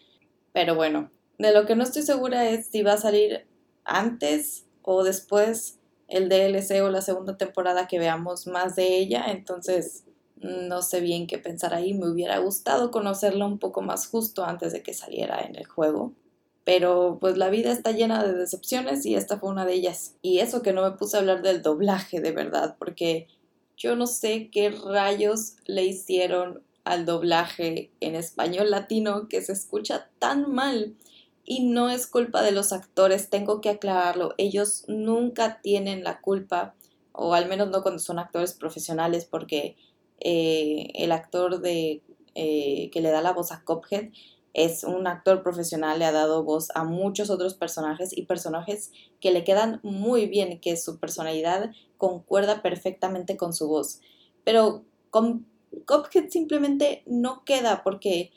Pero 0.53 0.75
bueno, 0.75 1.11
de 1.37 1.51
lo 1.51 1.65
que 1.65 1.75
no 1.75 1.83
estoy 1.83 2.03
segura 2.03 2.49
es 2.49 2.67
si 2.67 2.81
va 2.81 2.93
a 2.93 2.97
salir 2.97 3.48
antes 3.83 4.65
o 4.81 5.03
después 5.03 5.79
el 6.07 6.29
DLC 6.29 6.81
o 6.83 6.89
la 6.89 7.01
segunda 7.01 7.37
temporada 7.37 7.87
que 7.87 7.99
veamos 7.99 8.47
más 8.47 8.75
de 8.75 8.97
ella. 8.97 9.25
Entonces, 9.27 10.03
no 10.37 10.81
sé 10.81 11.01
bien 11.01 11.27
qué 11.27 11.37
pensar 11.37 11.73
ahí, 11.73 11.93
me 11.93 12.09
hubiera 12.09 12.37
gustado 12.39 12.91
conocerlo 12.91 13.45
un 13.45 13.59
poco 13.59 13.81
más 13.81 14.07
justo 14.07 14.43
antes 14.43 14.73
de 14.73 14.81
que 14.81 14.93
saliera 14.93 15.41
en 15.41 15.55
el 15.55 15.65
juego. 15.65 16.13
Pero 16.63 17.17
pues 17.19 17.37
la 17.37 17.49
vida 17.49 17.71
está 17.71 17.91
llena 17.91 18.23
de 18.23 18.33
decepciones 18.33 19.05
y 19.05 19.15
esta 19.15 19.39
fue 19.39 19.49
una 19.49 19.65
de 19.65 19.73
ellas. 19.73 20.15
Y 20.21 20.39
eso 20.39 20.61
que 20.61 20.73
no 20.73 20.83
me 20.83 20.97
puse 20.97 21.17
a 21.17 21.19
hablar 21.19 21.41
del 21.41 21.61
doblaje 21.61 22.21
de 22.21 22.31
verdad, 22.31 22.75
porque 22.77 23.27
yo 23.75 23.95
no 23.95 24.07
sé 24.07 24.49
qué 24.51 24.69
rayos 24.69 25.55
le 25.65 25.85
hicieron 25.85 26.63
al 26.83 27.05
doblaje 27.05 27.91
en 27.99 28.15
español 28.15 28.71
latino 28.71 29.27
que 29.27 29.41
se 29.41 29.53
escucha 29.53 30.09
tan 30.19 30.51
mal. 30.51 30.95
Y 31.51 31.63
no 31.63 31.89
es 31.89 32.05
culpa 32.05 32.43
de 32.43 32.51
los 32.51 32.71
actores, 32.71 33.31
tengo 33.31 33.59
que 33.59 33.69
aclararlo. 33.69 34.35
Ellos 34.37 34.83
nunca 34.87 35.61
tienen 35.63 36.03
la 36.03 36.21
culpa, 36.21 36.75
o 37.11 37.33
al 37.33 37.49
menos 37.49 37.71
no 37.71 37.81
cuando 37.81 37.97
son 37.97 38.19
actores 38.19 38.53
profesionales, 38.53 39.25
porque 39.25 39.75
eh, 40.19 40.91
el 40.93 41.11
actor 41.11 41.59
de, 41.59 42.03
eh, 42.35 42.91
que 42.91 43.01
le 43.01 43.09
da 43.09 43.23
la 43.23 43.33
voz 43.33 43.51
a 43.51 43.63
Cophead 43.63 44.09
es 44.53 44.83
un 44.83 45.07
actor 45.07 45.41
profesional, 45.41 45.97
le 45.97 46.05
ha 46.05 46.11
dado 46.11 46.43
voz 46.43 46.67
a 46.75 46.83
muchos 46.83 47.31
otros 47.31 47.55
personajes 47.55 48.15
y 48.15 48.27
personajes 48.27 48.91
que 49.19 49.31
le 49.31 49.43
quedan 49.43 49.79
muy 49.81 50.27
bien, 50.27 50.59
que 50.59 50.77
su 50.77 50.99
personalidad 50.99 51.71
concuerda 51.97 52.61
perfectamente 52.61 53.37
con 53.37 53.53
su 53.53 53.67
voz. 53.67 54.01
Pero 54.43 54.83
con 55.09 55.47
Cophead 55.85 56.29
simplemente 56.29 57.01
no 57.07 57.43
queda 57.43 57.81
porque 57.83 58.29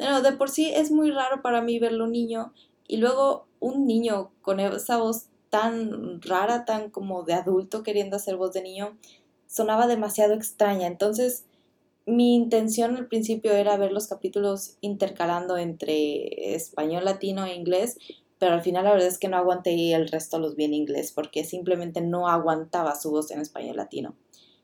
de 0.00 0.32
por 0.32 0.50
sí 0.50 0.72
es 0.74 0.90
muy 0.90 1.10
raro 1.10 1.42
para 1.42 1.60
mí 1.60 1.78
verlo 1.78 2.06
niño 2.06 2.52
y 2.86 2.96
luego 2.96 3.46
un 3.60 3.86
niño 3.86 4.32
con 4.40 4.58
esa 4.58 4.96
voz 4.96 5.26
tan 5.50 6.22
rara, 6.22 6.64
tan 6.64 6.90
como 6.90 7.24
de 7.24 7.34
adulto 7.34 7.82
queriendo 7.82 8.16
hacer 8.16 8.36
voz 8.36 8.52
de 8.52 8.62
niño, 8.62 8.96
sonaba 9.46 9.86
demasiado 9.86 10.34
extraña. 10.34 10.86
Entonces, 10.86 11.44
mi 12.06 12.34
intención 12.34 12.96
al 12.96 13.06
principio 13.06 13.52
era 13.52 13.76
ver 13.76 13.92
los 13.92 14.06
capítulos 14.06 14.76
intercalando 14.80 15.58
entre 15.58 16.54
español, 16.54 17.04
latino 17.04 17.44
e 17.44 17.54
inglés, 17.54 17.98
pero 18.38 18.54
al 18.54 18.62
final 18.62 18.84
la 18.84 18.92
verdad 18.92 19.08
es 19.08 19.18
que 19.18 19.28
no 19.28 19.36
aguanté 19.36 19.72
y 19.72 19.92
el 19.92 20.08
resto 20.08 20.38
los 20.38 20.56
vi 20.56 20.64
en 20.64 20.74
inglés 20.74 21.12
porque 21.12 21.44
simplemente 21.44 22.00
no 22.00 22.28
aguantaba 22.28 22.96
su 22.96 23.10
voz 23.10 23.30
en 23.30 23.40
español 23.40 23.76
latino. 23.76 24.14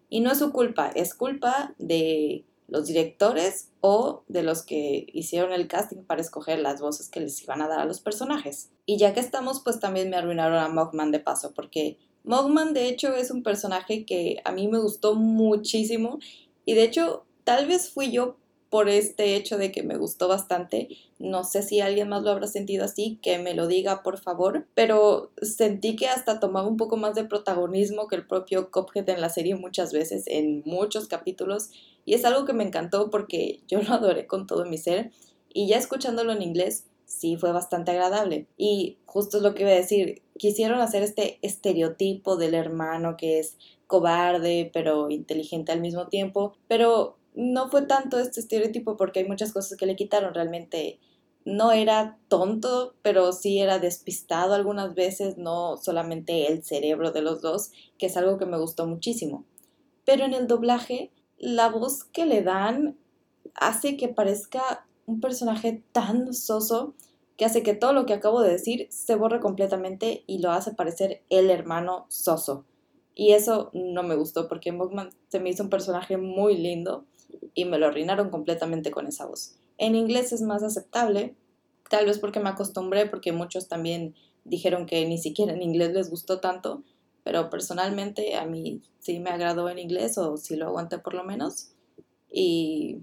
Y 0.08 0.20
no 0.20 0.32
es 0.32 0.38
su 0.38 0.50
culpa, 0.52 0.88
es 0.94 1.14
culpa 1.14 1.74
de 1.78 2.44
los 2.68 2.86
directores 2.86 3.68
o 3.80 4.24
de 4.28 4.42
los 4.42 4.62
que 4.62 5.06
hicieron 5.12 5.52
el 5.52 5.68
casting 5.68 6.02
para 6.02 6.20
escoger 6.20 6.58
las 6.58 6.80
voces 6.80 7.08
que 7.08 7.20
les 7.20 7.42
iban 7.42 7.62
a 7.62 7.68
dar 7.68 7.80
a 7.80 7.84
los 7.84 8.00
personajes. 8.00 8.70
Y 8.86 8.98
ya 8.98 9.14
que 9.14 9.20
estamos, 9.20 9.60
pues 9.60 9.80
también 9.80 10.10
me 10.10 10.16
arruinaron 10.16 10.58
a 10.58 10.68
Mogman 10.68 11.12
de 11.12 11.20
paso 11.20 11.52
porque 11.54 11.98
Mogman, 12.24 12.74
de 12.74 12.88
hecho, 12.88 13.14
es 13.14 13.30
un 13.30 13.42
personaje 13.42 14.04
que 14.04 14.40
a 14.44 14.52
mí 14.52 14.66
me 14.66 14.80
gustó 14.80 15.14
muchísimo 15.14 16.18
y 16.64 16.74
de 16.74 16.82
hecho, 16.82 17.24
tal 17.44 17.66
vez 17.66 17.90
fui 17.90 18.10
yo 18.10 18.36
por 18.76 18.90
este 18.90 19.36
hecho 19.36 19.56
de 19.56 19.72
que 19.72 19.82
me 19.82 19.96
gustó 19.96 20.28
bastante. 20.28 20.90
No 21.18 21.44
sé 21.44 21.62
si 21.62 21.80
alguien 21.80 22.10
más 22.10 22.22
lo 22.22 22.30
habrá 22.30 22.46
sentido 22.46 22.84
así, 22.84 23.18
que 23.22 23.38
me 23.38 23.54
lo 23.54 23.68
diga 23.68 24.02
por 24.02 24.18
favor, 24.18 24.66
pero 24.74 25.30
sentí 25.40 25.96
que 25.96 26.08
hasta 26.08 26.40
tomaba 26.40 26.68
un 26.68 26.76
poco 26.76 26.98
más 26.98 27.14
de 27.14 27.24
protagonismo 27.24 28.06
que 28.06 28.16
el 28.16 28.26
propio 28.26 28.70
Cophead 28.70 29.08
en 29.08 29.22
la 29.22 29.30
serie 29.30 29.54
muchas 29.54 29.94
veces, 29.94 30.24
en 30.26 30.62
muchos 30.66 31.08
capítulos, 31.08 31.70
y 32.04 32.12
es 32.12 32.26
algo 32.26 32.44
que 32.44 32.52
me 32.52 32.64
encantó 32.64 33.08
porque 33.08 33.60
yo 33.66 33.80
lo 33.80 33.94
adoré 33.94 34.26
con 34.26 34.46
todo 34.46 34.66
mi 34.66 34.76
ser, 34.76 35.10
y 35.54 35.68
ya 35.68 35.78
escuchándolo 35.78 36.32
en 36.32 36.42
inglés, 36.42 36.84
sí 37.06 37.38
fue 37.38 37.52
bastante 37.52 37.92
agradable. 37.92 38.46
Y 38.58 38.98
justo 39.06 39.38
es 39.38 39.42
lo 39.42 39.54
que 39.54 39.62
iba 39.62 39.70
a 39.70 39.74
decir, 39.74 40.20
quisieron 40.36 40.82
hacer 40.82 41.02
este 41.02 41.38
estereotipo 41.40 42.36
del 42.36 42.52
hermano 42.52 43.16
que 43.16 43.38
es 43.38 43.56
cobarde 43.86 44.70
pero 44.74 45.08
inteligente 45.08 45.72
al 45.72 45.80
mismo 45.80 46.08
tiempo, 46.08 46.52
pero 46.68 47.16
no 47.36 47.70
fue 47.70 47.82
tanto 47.82 48.18
este 48.18 48.40
estereotipo 48.40 48.96
porque 48.96 49.20
hay 49.20 49.28
muchas 49.28 49.52
cosas 49.52 49.76
que 49.78 49.86
le 49.86 49.94
quitaron 49.94 50.34
realmente. 50.34 50.98
No 51.44 51.70
era 51.70 52.18
tonto, 52.28 52.94
pero 53.02 53.30
sí 53.32 53.60
era 53.60 53.78
despistado 53.78 54.54
algunas 54.54 54.94
veces, 54.94 55.36
no 55.36 55.76
solamente 55.76 56.50
el 56.50 56.64
cerebro 56.64 57.12
de 57.12 57.22
los 57.22 57.42
dos, 57.42 57.70
que 57.98 58.06
es 58.06 58.16
algo 58.16 58.38
que 58.38 58.46
me 58.46 58.58
gustó 58.58 58.86
muchísimo. 58.86 59.44
Pero 60.04 60.24
en 60.24 60.32
el 60.32 60.48
doblaje, 60.48 61.12
la 61.38 61.68
voz 61.68 62.04
que 62.04 62.26
le 62.26 62.42
dan 62.42 62.96
hace 63.54 63.96
que 63.96 64.08
parezca 64.08 64.86
un 65.04 65.20
personaje 65.20 65.84
tan 65.92 66.32
soso 66.32 66.94
que 67.36 67.44
hace 67.44 67.62
que 67.62 67.74
todo 67.74 67.92
lo 67.92 68.06
que 68.06 68.14
acabo 68.14 68.40
de 68.40 68.50
decir 68.50 68.88
se 68.90 69.14
borre 69.14 69.40
completamente 69.40 70.24
y 70.26 70.38
lo 70.38 70.50
hace 70.50 70.72
parecer 70.72 71.22
el 71.28 71.50
hermano 71.50 72.06
soso. 72.08 72.64
Y 73.14 73.32
eso 73.32 73.70
no 73.74 74.02
me 74.02 74.16
gustó 74.16 74.48
porque 74.48 74.72
Mogman 74.72 75.10
se 75.28 75.38
me 75.38 75.50
hizo 75.50 75.62
un 75.62 75.70
personaje 75.70 76.16
muy 76.16 76.56
lindo 76.56 77.04
y 77.54 77.64
me 77.64 77.78
lo 77.78 77.86
arruinaron 77.86 78.30
completamente 78.30 78.90
con 78.90 79.06
esa 79.06 79.26
voz. 79.26 79.56
En 79.78 79.94
inglés 79.94 80.32
es 80.32 80.42
más 80.42 80.62
aceptable, 80.62 81.34
tal 81.90 82.06
vez 82.06 82.18
porque 82.18 82.40
me 82.40 82.48
acostumbré, 82.48 83.06
porque 83.06 83.32
muchos 83.32 83.68
también 83.68 84.14
dijeron 84.44 84.86
que 84.86 85.06
ni 85.06 85.18
siquiera 85.18 85.52
en 85.52 85.62
inglés 85.62 85.92
les 85.92 86.10
gustó 86.10 86.40
tanto, 86.40 86.82
pero 87.24 87.50
personalmente 87.50 88.36
a 88.36 88.46
mí 88.46 88.82
sí 88.98 89.18
me 89.18 89.30
agradó 89.30 89.68
en 89.68 89.78
inglés 89.78 90.16
o 90.18 90.36
sí 90.36 90.56
lo 90.56 90.66
aguanté 90.66 90.98
por 90.98 91.14
lo 91.14 91.24
menos. 91.24 91.72
Y 92.30 93.00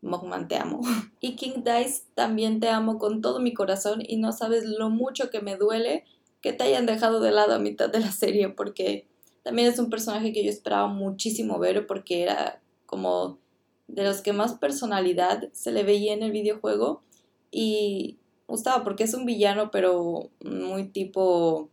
Mogman 0.00 0.48
te 0.48 0.56
amo. 0.56 0.80
Y 1.20 1.36
King 1.36 1.62
Dice 1.64 2.04
también 2.14 2.58
te 2.60 2.68
amo 2.68 2.98
con 2.98 3.20
todo 3.20 3.38
mi 3.38 3.54
corazón 3.54 4.02
y 4.06 4.16
no 4.16 4.32
sabes 4.32 4.64
lo 4.64 4.90
mucho 4.90 5.30
que 5.30 5.40
me 5.40 5.56
duele 5.56 6.04
que 6.40 6.52
te 6.52 6.64
hayan 6.64 6.86
dejado 6.86 7.20
de 7.20 7.30
lado 7.30 7.54
a 7.54 7.60
mitad 7.60 7.88
de 7.88 8.00
la 8.00 8.10
serie 8.10 8.48
porque 8.48 9.06
también 9.44 9.68
es 9.68 9.78
un 9.78 9.90
personaje 9.90 10.32
que 10.32 10.42
yo 10.42 10.50
esperaba 10.50 10.88
muchísimo 10.88 11.58
ver 11.58 11.86
porque 11.86 12.22
era 12.22 12.60
como 12.86 13.38
de 13.88 14.04
los 14.04 14.20
que 14.20 14.32
más 14.32 14.54
personalidad 14.54 15.50
se 15.52 15.72
le 15.72 15.82
veía 15.82 16.12
en 16.12 16.22
el 16.22 16.32
videojuego 16.32 17.02
y 17.50 18.18
gustaba 18.46 18.84
porque 18.84 19.04
es 19.04 19.14
un 19.14 19.26
villano 19.26 19.70
pero 19.70 20.30
muy 20.44 20.88
tipo 20.88 21.68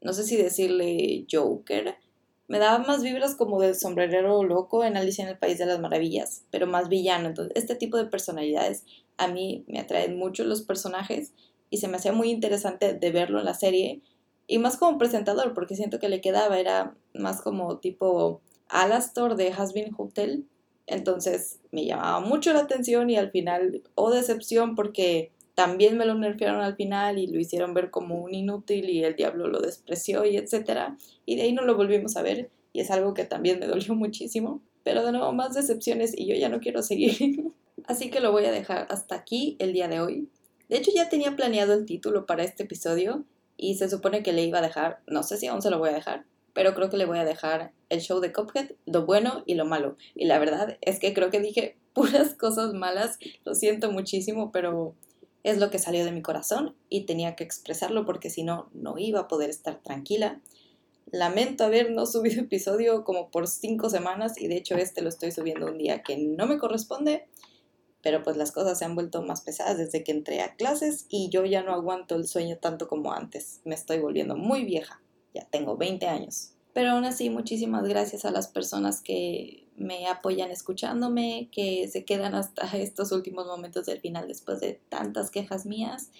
no 0.00 0.12
sé 0.12 0.24
si 0.24 0.36
decirle 0.36 1.26
Joker 1.30 1.96
me 2.52 2.58
daba 2.58 2.84
más 2.84 3.02
vibras 3.02 3.34
como 3.34 3.60
del 3.62 3.74
sombrerero 3.74 4.44
loco 4.44 4.84
en 4.84 4.98
Alicia 4.98 5.24
en 5.24 5.30
el 5.30 5.38
País 5.38 5.56
de 5.56 5.64
las 5.64 5.80
Maravillas, 5.80 6.44
pero 6.50 6.66
más 6.66 6.90
villano. 6.90 7.28
Entonces, 7.28 7.54
este 7.56 7.76
tipo 7.76 7.96
de 7.96 8.04
personalidades 8.04 8.84
a 9.16 9.28
mí 9.28 9.64
me 9.68 9.78
atraen 9.78 10.18
mucho 10.18 10.44
los 10.44 10.60
personajes 10.60 11.32
y 11.70 11.78
se 11.78 11.88
me 11.88 11.96
hacía 11.96 12.12
muy 12.12 12.30
interesante 12.30 12.92
de 12.92 13.10
verlo 13.10 13.38
en 13.38 13.46
la 13.46 13.54
serie. 13.54 14.02
Y 14.46 14.58
más 14.58 14.76
como 14.76 14.98
presentador, 14.98 15.54
porque 15.54 15.76
siento 15.76 15.98
que 15.98 16.10
le 16.10 16.20
quedaba, 16.20 16.58
era 16.58 16.94
más 17.14 17.40
como 17.40 17.78
tipo 17.78 18.42
Alastor 18.68 19.36
de 19.36 19.50
Hasbin 19.50 19.94
Hotel. 19.96 20.44
Entonces 20.86 21.60
me 21.70 21.84
llamaba 21.84 22.20
mucho 22.20 22.52
la 22.52 22.60
atención 22.60 23.08
y 23.10 23.16
al 23.16 23.30
final, 23.30 23.82
oh 23.94 24.10
decepción, 24.10 24.74
porque 24.74 25.30
también 25.54 25.96
me 25.96 26.06
lo 26.06 26.14
nerfearon 26.14 26.60
al 26.60 26.76
final 26.76 27.18
y 27.18 27.26
lo 27.26 27.38
hicieron 27.38 27.74
ver 27.74 27.90
como 27.90 28.16
un 28.22 28.34
inútil 28.34 28.88
y 28.88 29.04
el 29.04 29.16
diablo 29.16 29.48
lo 29.48 29.60
despreció 29.60 30.24
y 30.24 30.36
etcétera. 30.36 30.96
Y 31.26 31.36
de 31.36 31.42
ahí 31.42 31.52
no 31.52 31.62
lo 31.64 31.76
volvimos 31.76 32.16
a 32.16 32.22
ver 32.22 32.50
y 32.72 32.80
es 32.80 32.90
algo 32.90 33.14
que 33.14 33.24
también 33.24 33.58
me 33.58 33.66
dolió 33.66 33.94
muchísimo. 33.94 34.62
Pero 34.84 35.04
de 35.04 35.12
nuevo, 35.12 35.32
más 35.32 35.54
decepciones 35.54 36.12
y 36.16 36.26
yo 36.26 36.34
ya 36.34 36.48
no 36.48 36.60
quiero 36.60 36.82
seguir. 36.82 37.52
Así 37.86 38.10
que 38.10 38.20
lo 38.20 38.32
voy 38.32 38.46
a 38.46 38.52
dejar 38.52 38.86
hasta 38.90 39.14
aquí 39.14 39.56
el 39.58 39.72
día 39.72 39.88
de 39.88 40.00
hoy. 40.00 40.28
De 40.68 40.78
hecho, 40.78 40.90
ya 40.94 41.08
tenía 41.08 41.36
planeado 41.36 41.74
el 41.74 41.84
título 41.84 42.26
para 42.26 42.44
este 42.44 42.64
episodio 42.64 43.24
y 43.56 43.76
se 43.76 43.88
supone 43.88 44.22
que 44.22 44.32
le 44.32 44.44
iba 44.44 44.58
a 44.58 44.62
dejar, 44.62 45.00
no 45.06 45.22
sé 45.22 45.36
si 45.36 45.46
aún 45.46 45.62
se 45.62 45.70
lo 45.70 45.78
voy 45.78 45.90
a 45.90 45.94
dejar, 45.94 46.24
pero 46.54 46.74
creo 46.74 46.90
que 46.90 46.96
le 46.96 47.06
voy 47.06 47.18
a 47.18 47.24
dejar 47.24 47.72
el 47.88 48.00
show 48.00 48.20
de 48.20 48.32
Cuphead, 48.32 48.72
lo 48.86 49.06
bueno 49.06 49.42
y 49.46 49.54
lo 49.54 49.64
malo. 49.64 49.96
Y 50.14 50.26
la 50.26 50.38
verdad 50.38 50.78
es 50.80 50.98
que 50.98 51.14
creo 51.14 51.30
que 51.30 51.40
dije 51.40 51.76
puras 51.92 52.34
cosas 52.34 52.72
malas, 52.72 53.18
lo 53.44 53.54
siento 53.54 53.90
muchísimo, 53.90 54.50
pero 54.52 54.94
es 55.42 55.58
lo 55.58 55.70
que 55.70 55.78
salió 55.78 56.04
de 56.04 56.12
mi 56.12 56.22
corazón 56.22 56.76
y 56.88 57.04
tenía 57.04 57.34
que 57.34 57.44
expresarlo 57.44 58.04
porque 58.04 58.30
si 58.30 58.44
no, 58.44 58.70
no 58.72 58.98
iba 58.98 59.20
a 59.20 59.28
poder 59.28 59.50
estar 59.50 59.82
tranquila. 59.82 60.40
Lamento 61.10 61.64
haber 61.64 61.90
no 61.90 62.06
subido 62.06 62.40
episodio 62.42 63.04
como 63.04 63.30
por 63.30 63.48
cinco 63.48 63.90
semanas 63.90 64.40
y 64.40 64.48
de 64.48 64.56
hecho 64.56 64.76
este 64.76 65.02
lo 65.02 65.08
estoy 65.08 65.32
subiendo 65.32 65.66
un 65.66 65.78
día 65.78 66.02
que 66.02 66.16
no 66.16 66.46
me 66.46 66.58
corresponde, 66.58 67.26
pero 68.02 68.22
pues 68.22 68.36
las 68.36 68.52
cosas 68.52 68.78
se 68.78 68.84
han 68.84 68.94
vuelto 68.94 69.22
más 69.22 69.42
pesadas 69.42 69.78
desde 69.78 70.02
que 70.04 70.12
entré 70.12 70.40
a 70.40 70.54
clases 70.54 71.06
y 71.08 71.28
yo 71.30 71.44
ya 71.44 71.62
no 71.62 71.72
aguanto 71.72 72.16
el 72.16 72.26
sueño 72.26 72.58
tanto 72.58 72.88
como 72.88 73.12
antes. 73.12 73.60
Me 73.64 73.74
estoy 73.74 73.98
volviendo 73.98 74.36
muy 74.36 74.64
vieja, 74.64 75.00
ya 75.34 75.44
tengo 75.50 75.76
20 75.76 76.06
años. 76.06 76.52
Pero 76.72 76.92
aún 76.92 77.04
así, 77.04 77.28
muchísimas 77.28 77.86
gracias 77.86 78.24
a 78.24 78.30
las 78.30 78.48
personas 78.48 79.02
que 79.02 79.68
me 79.76 80.06
apoyan 80.06 80.50
escuchándome, 80.50 81.48
que 81.52 81.88
se 81.88 82.04
quedan 82.04 82.34
hasta 82.34 82.64
estos 82.76 83.12
últimos 83.12 83.46
momentos 83.46 83.86
del 83.86 84.00
final 84.00 84.28
después 84.28 84.60
de 84.60 84.80
tantas 84.88 85.30
quejas 85.30 85.66
mías 85.66 86.10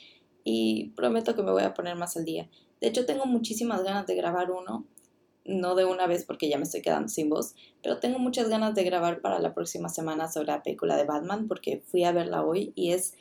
y 0.45 0.91
prometo 0.91 1.35
que 1.35 1.43
me 1.43 1.53
voy 1.53 1.63
a 1.63 1.75
poner 1.75 1.97
más 1.97 2.17
al 2.17 2.25
día. 2.25 2.49
De 2.81 2.89
hecho, 2.89 3.07
tengo 3.07 3.27
muchísimas 3.27 3.85
ganas 3.85 4.07
de 4.07 4.17
grabar 4.17 4.51
uno, 4.51 4.85
no 5.45 5.75
de 5.75 5.85
una 5.85 6.07
vez 6.07 6.25
porque 6.25 6.49
ya 6.49 6.59
me 6.59 6.65
estoy 6.65 6.83
quedando 6.83 7.09
sin 7.09 7.29
voz, 7.29 7.55
pero 7.83 7.99
tengo 7.99 8.19
muchas 8.19 8.49
ganas 8.49 8.75
de 8.75 8.85
grabar 8.85 9.21
para 9.21 9.39
la 9.39 9.55
próxima 9.55 9.89
semana 9.89 10.31
sobre 10.31 10.49
la 10.49 10.63
película 10.63 10.97
de 10.97 11.05
Batman 11.05 11.49
porque 11.49 11.83
fui 11.87 12.05
a 12.05 12.13
verla 12.13 12.45
hoy 12.45 12.73
y 12.75 12.93
es 12.93 13.15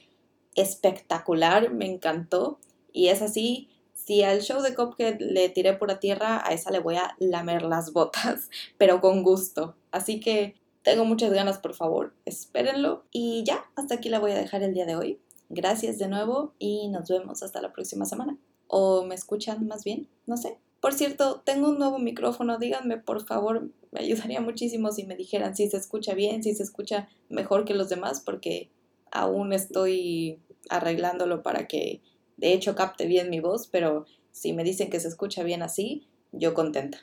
espectacular, 0.56 1.72
me 1.72 1.86
encantó 1.86 2.60
y 2.92 3.08
es 3.08 3.22
así 3.22 3.70
si 4.06 4.24
al 4.24 4.42
show 4.42 4.62
de 4.62 4.74
Cuphead 4.74 5.20
le 5.20 5.50
tiré 5.50 5.74
pura 5.74 6.00
tierra, 6.00 6.42
a 6.46 6.54
esa 6.54 6.72
le 6.72 6.80
voy 6.80 6.96
a 6.96 7.16
lamer 7.20 7.64
las 7.64 7.94
botas, 7.94 8.50
pero 8.78 9.02
con 9.02 9.24
gusto. 9.24 9.76
Así 9.92 10.20
que 10.20 10.56
tengo 10.84 11.06
muchas 11.06 11.32
ganas, 11.32 11.60
por 11.60 11.74
favor, 11.74 12.14
espérenlo. 12.26 13.04
Y 13.12 13.44
ya, 13.44 13.66
hasta 13.76 13.96
aquí 13.96 14.10
la 14.10 14.20
voy 14.20 14.32
a 14.32 14.38
dejar 14.38 14.64
el 14.64 14.74
día 14.74 14.86
de 14.86 14.96
hoy. 14.96 15.20
Gracias 15.50 16.00
de 16.00 16.08
nuevo 16.08 16.54
y 16.60 16.88
nos 16.88 17.10
vemos 17.10 17.44
hasta 17.44 17.62
la 17.62 17.74
próxima 17.74 18.06
semana. 18.06 18.38
¿O 18.68 19.04
me 19.04 19.16
escuchan 19.16 19.68
más 19.68 19.84
bien? 19.84 20.08
No 20.26 20.38
sé. 20.38 20.58
Por 20.80 20.94
cierto, 20.94 21.42
tengo 21.46 21.70
un 21.70 21.78
nuevo 21.78 22.00
micrófono. 22.00 22.58
Díganme, 22.58 22.98
por 22.98 23.26
favor, 23.26 23.70
me 23.92 24.00
ayudaría 24.00 24.42
muchísimo 24.42 24.92
si 24.92 25.06
me 25.06 25.16
dijeran 25.16 25.56
si 25.56 25.70
se 25.70 25.78
escucha 25.78 26.16
bien, 26.16 26.42
si 26.42 26.56
se 26.56 26.64
escucha 26.64 27.08
mejor 27.30 27.66
que 27.66 27.76
los 27.76 27.90
demás, 27.90 28.22
porque 28.22 28.72
aún 29.12 29.54
estoy 29.54 30.40
arreglándolo 30.70 31.44
para 31.44 31.68
que 31.68 32.02
de 32.42 32.54
hecho 32.54 32.76
capte 32.76 33.06
bien 33.06 33.30
mi 33.30 33.40
voz, 33.40 33.68
pero 33.68 34.06
si 34.32 34.52
me 34.52 34.64
dicen 34.64 34.90
que 34.90 35.00
se 35.00 35.08
escucha 35.08 35.44
bien 35.44 35.62
así, 35.62 36.08
yo 36.32 36.54
contenta. 36.54 37.00